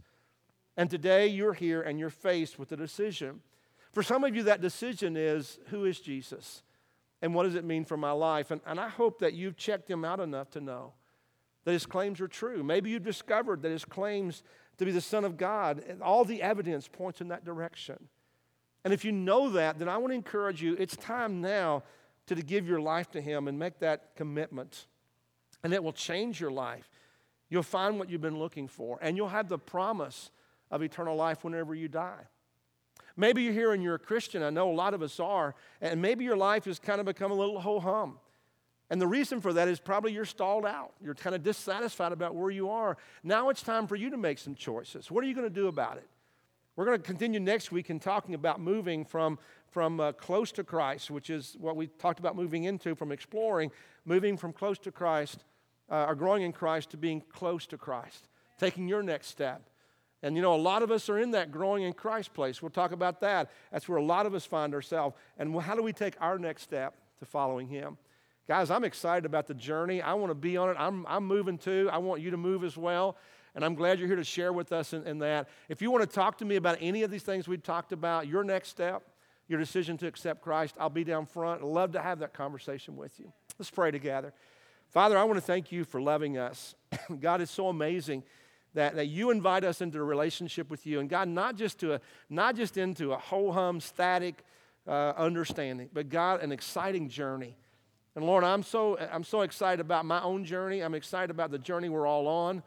And 0.76 0.90
today 0.90 1.26
you're 1.26 1.52
here 1.52 1.82
and 1.82 1.98
you're 1.98 2.10
faced 2.10 2.58
with 2.58 2.72
a 2.72 2.76
decision. 2.76 3.40
For 3.92 4.02
some 4.02 4.24
of 4.24 4.34
you, 4.34 4.44
that 4.44 4.60
decision 4.60 5.16
is 5.16 5.58
who 5.68 5.84
is 5.84 6.00
Jesus? 6.00 6.62
And 7.20 7.34
what 7.34 7.44
does 7.44 7.54
it 7.54 7.64
mean 7.64 7.84
for 7.84 7.96
my 7.96 8.12
life? 8.12 8.50
And, 8.50 8.60
and 8.66 8.80
I 8.80 8.88
hope 8.88 9.20
that 9.20 9.34
you've 9.34 9.56
checked 9.56 9.90
him 9.90 10.04
out 10.04 10.18
enough 10.18 10.50
to 10.50 10.60
know 10.60 10.94
that 11.64 11.72
his 11.72 11.86
claims 11.86 12.20
are 12.20 12.28
true. 12.28 12.64
Maybe 12.64 12.90
you've 12.90 13.04
discovered 13.04 13.62
that 13.62 13.70
his 13.70 13.84
claims 13.84 14.42
to 14.78 14.84
be 14.84 14.90
the 14.90 15.00
Son 15.00 15.24
of 15.24 15.36
God, 15.36 15.84
all 16.02 16.24
the 16.24 16.42
evidence 16.42 16.88
points 16.88 17.20
in 17.20 17.28
that 17.28 17.44
direction. 17.44 18.08
And 18.84 18.92
if 18.92 19.04
you 19.04 19.12
know 19.12 19.50
that, 19.50 19.78
then 19.78 19.88
I 19.88 19.98
want 19.98 20.10
to 20.10 20.16
encourage 20.16 20.60
you 20.60 20.74
it's 20.78 20.96
time 20.96 21.40
now 21.40 21.84
to, 22.26 22.34
to 22.34 22.42
give 22.42 22.66
your 22.66 22.80
life 22.80 23.10
to 23.12 23.20
him 23.20 23.46
and 23.46 23.58
make 23.58 23.78
that 23.78 24.16
commitment 24.16 24.86
and 25.62 25.72
it 25.72 25.82
will 25.82 25.92
change 25.92 26.40
your 26.40 26.50
life. 26.50 26.90
You'll 27.48 27.62
find 27.62 27.98
what 27.98 28.08
you've 28.08 28.20
been 28.20 28.38
looking 28.38 28.66
for, 28.66 28.98
and 29.02 29.16
you'll 29.16 29.28
have 29.28 29.48
the 29.48 29.58
promise 29.58 30.30
of 30.72 30.82
eternal 30.82 31.14
life 31.14 31.44
whenever 31.44 31.74
you 31.74 31.86
die. 31.86 32.26
Maybe 33.16 33.42
you're 33.42 33.52
here 33.52 33.72
and 33.72 33.82
you're 33.82 33.94
a 33.94 34.00
Christian. 34.00 34.42
I 34.42 34.50
know 34.50 34.70
a 34.70 34.74
lot 34.74 34.94
of 34.94 35.02
us 35.02 35.20
are, 35.20 35.54
and 35.80 36.02
maybe 36.02 36.24
your 36.24 36.36
life 36.36 36.64
has 36.64 36.80
kind 36.80 36.98
of 36.98 37.06
become 37.06 37.30
a 37.30 37.34
little 37.34 37.60
ho 37.60 37.78
hum. 37.78 38.18
And 38.90 39.00
the 39.00 39.06
reason 39.06 39.40
for 39.40 39.52
that 39.52 39.68
is 39.68 39.78
probably 39.78 40.12
you're 40.12 40.24
stalled 40.24 40.66
out. 40.66 40.92
You're 41.02 41.14
kind 41.14 41.36
of 41.36 41.42
dissatisfied 41.42 42.12
about 42.12 42.34
where 42.34 42.50
you 42.50 42.70
are. 42.70 42.96
Now 43.22 43.50
it's 43.50 43.62
time 43.62 43.86
for 43.86 43.96
you 43.96 44.10
to 44.10 44.16
make 44.16 44.38
some 44.38 44.54
choices. 44.54 45.10
What 45.10 45.22
are 45.24 45.26
you 45.26 45.34
going 45.34 45.48
to 45.48 45.54
do 45.54 45.68
about 45.68 45.98
it? 45.98 46.08
We're 46.74 46.86
going 46.86 46.98
to 46.98 47.04
continue 47.04 47.38
next 47.38 47.70
week 47.70 47.90
in 47.90 48.00
talking 48.00 48.34
about 48.34 48.60
moving 48.60 49.04
from, 49.04 49.38
from 49.70 50.00
uh, 50.00 50.12
close 50.12 50.52
to 50.52 50.64
Christ, 50.64 51.10
which 51.10 51.28
is 51.28 51.56
what 51.60 51.76
we 51.76 51.86
talked 51.86 52.18
about 52.18 52.34
moving 52.34 52.64
into 52.64 52.94
from 52.94 53.12
exploring, 53.12 53.70
moving 54.04 54.38
from 54.38 54.52
close 54.52 54.78
to 54.80 54.90
Christ 54.92 55.44
uh, 55.90 55.94
are 55.94 56.14
growing 56.14 56.42
in 56.42 56.52
Christ 56.52 56.90
to 56.90 56.96
being 56.96 57.22
close 57.30 57.66
to 57.66 57.78
Christ, 57.78 58.28
taking 58.58 58.88
your 58.88 59.02
next 59.02 59.28
step. 59.28 59.62
And 60.22 60.36
you 60.36 60.42
know, 60.42 60.54
a 60.54 60.56
lot 60.56 60.82
of 60.82 60.90
us 60.90 61.08
are 61.08 61.18
in 61.18 61.32
that 61.32 61.50
growing 61.50 61.82
in 61.82 61.92
Christ 61.92 62.32
place. 62.32 62.62
We'll 62.62 62.70
talk 62.70 62.92
about 62.92 63.20
that. 63.20 63.50
That's 63.72 63.88
where 63.88 63.98
a 63.98 64.04
lot 64.04 64.26
of 64.26 64.34
us 64.34 64.44
find 64.44 64.74
ourselves. 64.74 65.16
And 65.38 65.60
how 65.60 65.74
do 65.74 65.82
we 65.82 65.92
take 65.92 66.14
our 66.20 66.38
next 66.38 66.62
step 66.62 66.94
to 67.18 67.24
following 67.24 67.66
Him? 67.66 67.98
Guys, 68.46 68.70
I'm 68.70 68.84
excited 68.84 69.24
about 69.24 69.46
the 69.46 69.54
journey. 69.54 70.02
I 70.02 70.14
want 70.14 70.30
to 70.30 70.34
be 70.34 70.56
on 70.56 70.70
it. 70.70 70.76
I'm, 70.78 71.06
I'm 71.06 71.26
moving 71.26 71.58
too. 71.58 71.88
I 71.92 71.98
want 71.98 72.20
you 72.20 72.30
to 72.30 72.36
move 72.36 72.64
as 72.64 72.76
well. 72.76 73.16
And 73.54 73.64
I'm 73.64 73.74
glad 73.74 73.98
you're 73.98 74.08
here 74.08 74.16
to 74.16 74.24
share 74.24 74.52
with 74.52 74.72
us 74.72 74.92
in, 74.92 75.06
in 75.06 75.18
that. 75.18 75.48
If 75.68 75.82
you 75.82 75.90
want 75.90 76.08
to 76.08 76.12
talk 76.12 76.38
to 76.38 76.44
me 76.44 76.56
about 76.56 76.78
any 76.80 77.02
of 77.02 77.10
these 77.10 77.22
things 77.22 77.46
we've 77.46 77.62
talked 77.62 77.92
about, 77.92 78.26
your 78.26 78.44
next 78.44 78.68
step, 78.68 79.02
your 79.48 79.58
decision 79.58 79.98
to 79.98 80.06
accept 80.06 80.40
Christ, 80.40 80.74
I'll 80.78 80.88
be 80.88 81.04
down 81.04 81.26
front. 81.26 81.62
I'd 81.62 81.66
love 81.66 81.92
to 81.92 82.00
have 82.00 82.20
that 82.20 82.32
conversation 82.32 82.96
with 82.96 83.18
you. 83.20 83.32
Let's 83.58 83.70
pray 83.70 83.90
together. 83.90 84.32
Father, 84.88 85.18
I 85.18 85.24
want 85.24 85.36
to 85.36 85.44
thank 85.44 85.72
you 85.72 85.84
for 85.84 86.00
loving 86.00 86.38
us. 86.38 86.74
God 87.20 87.40
is 87.40 87.50
so 87.50 87.68
amazing 87.68 88.22
that, 88.74 88.96
that 88.96 89.06
you 89.06 89.30
invite 89.30 89.64
us 89.64 89.80
into 89.80 89.98
a 89.98 90.04
relationship 90.04 90.70
with 90.70 90.86
you. 90.86 91.00
And 91.00 91.08
God, 91.08 91.28
not 91.28 91.56
just, 91.56 91.78
to 91.80 91.94
a, 91.94 92.00
not 92.30 92.56
just 92.56 92.76
into 92.76 93.12
a 93.12 93.18
ho 93.18 93.52
hum, 93.52 93.80
static 93.80 94.44
uh, 94.86 95.12
understanding, 95.16 95.88
but 95.92 96.08
God, 96.08 96.40
an 96.40 96.52
exciting 96.52 97.08
journey. 97.08 97.56
And 98.14 98.24
Lord, 98.24 98.44
I'm 98.44 98.62
so, 98.62 98.98
I'm 98.98 99.24
so 99.24 99.42
excited 99.42 99.80
about 99.80 100.04
my 100.04 100.22
own 100.22 100.44
journey. 100.44 100.80
I'm 100.80 100.94
excited 100.94 101.30
about 101.30 101.50
the 101.50 101.58
journey 101.58 101.88
we're 101.88 102.06
all 102.06 102.26
on. 102.26 102.62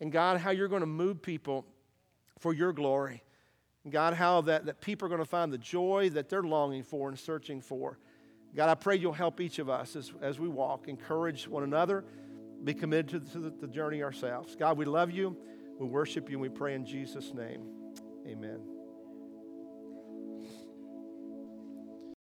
And 0.00 0.12
God, 0.12 0.38
how 0.40 0.50
you're 0.50 0.68
going 0.68 0.80
to 0.80 0.86
move 0.86 1.22
people 1.22 1.66
for 2.38 2.52
your 2.52 2.72
glory. 2.72 3.22
And 3.84 3.92
God, 3.92 4.14
how 4.14 4.40
that, 4.42 4.66
that 4.66 4.80
people 4.80 5.06
are 5.06 5.08
going 5.08 5.20
to 5.20 5.24
find 5.24 5.52
the 5.52 5.58
joy 5.58 6.10
that 6.10 6.28
they're 6.28 6.42
longing 6.42 6.82
for 6.82 7.08
and 7.08 7.18
searching 7.18 7.60
for. 7.60 7.98
God, 8.54 8.68
I 8.70 8.74
pray 8.74 8.96
you'll 8.96 9.12
help 9.12 9.40
each 9.40 9.58
of 9.58 9.68
us 9.68 9.96
as, 9.96 10.12
as 10.22 10.38
we 10.40 10.48
walk, 10.48 10.88
encourage 10.88 11.46
one 11.46 11.62
another, 11.62 12.04
be 12.64 12.74
committed 12.74 13.30
to, 13.32 13.38
the, 13.38 13.66
journey 13.66 14.02
ourselves. 14.02 14.56
God, 14.56 14.76
we 14.78 14.84
love 14.84 15.10
you, 15.10 15.36
we 15.78 15.86
worship 15.86 16.28
you, 16.28 16.36
and 16.36 16.42
we 16.42 16.48
pray 16.48 16.74
in 16.74 16.84
Jesus' 16.84 17.32
name. 17.34 17.62
Amen. 18.26 18.75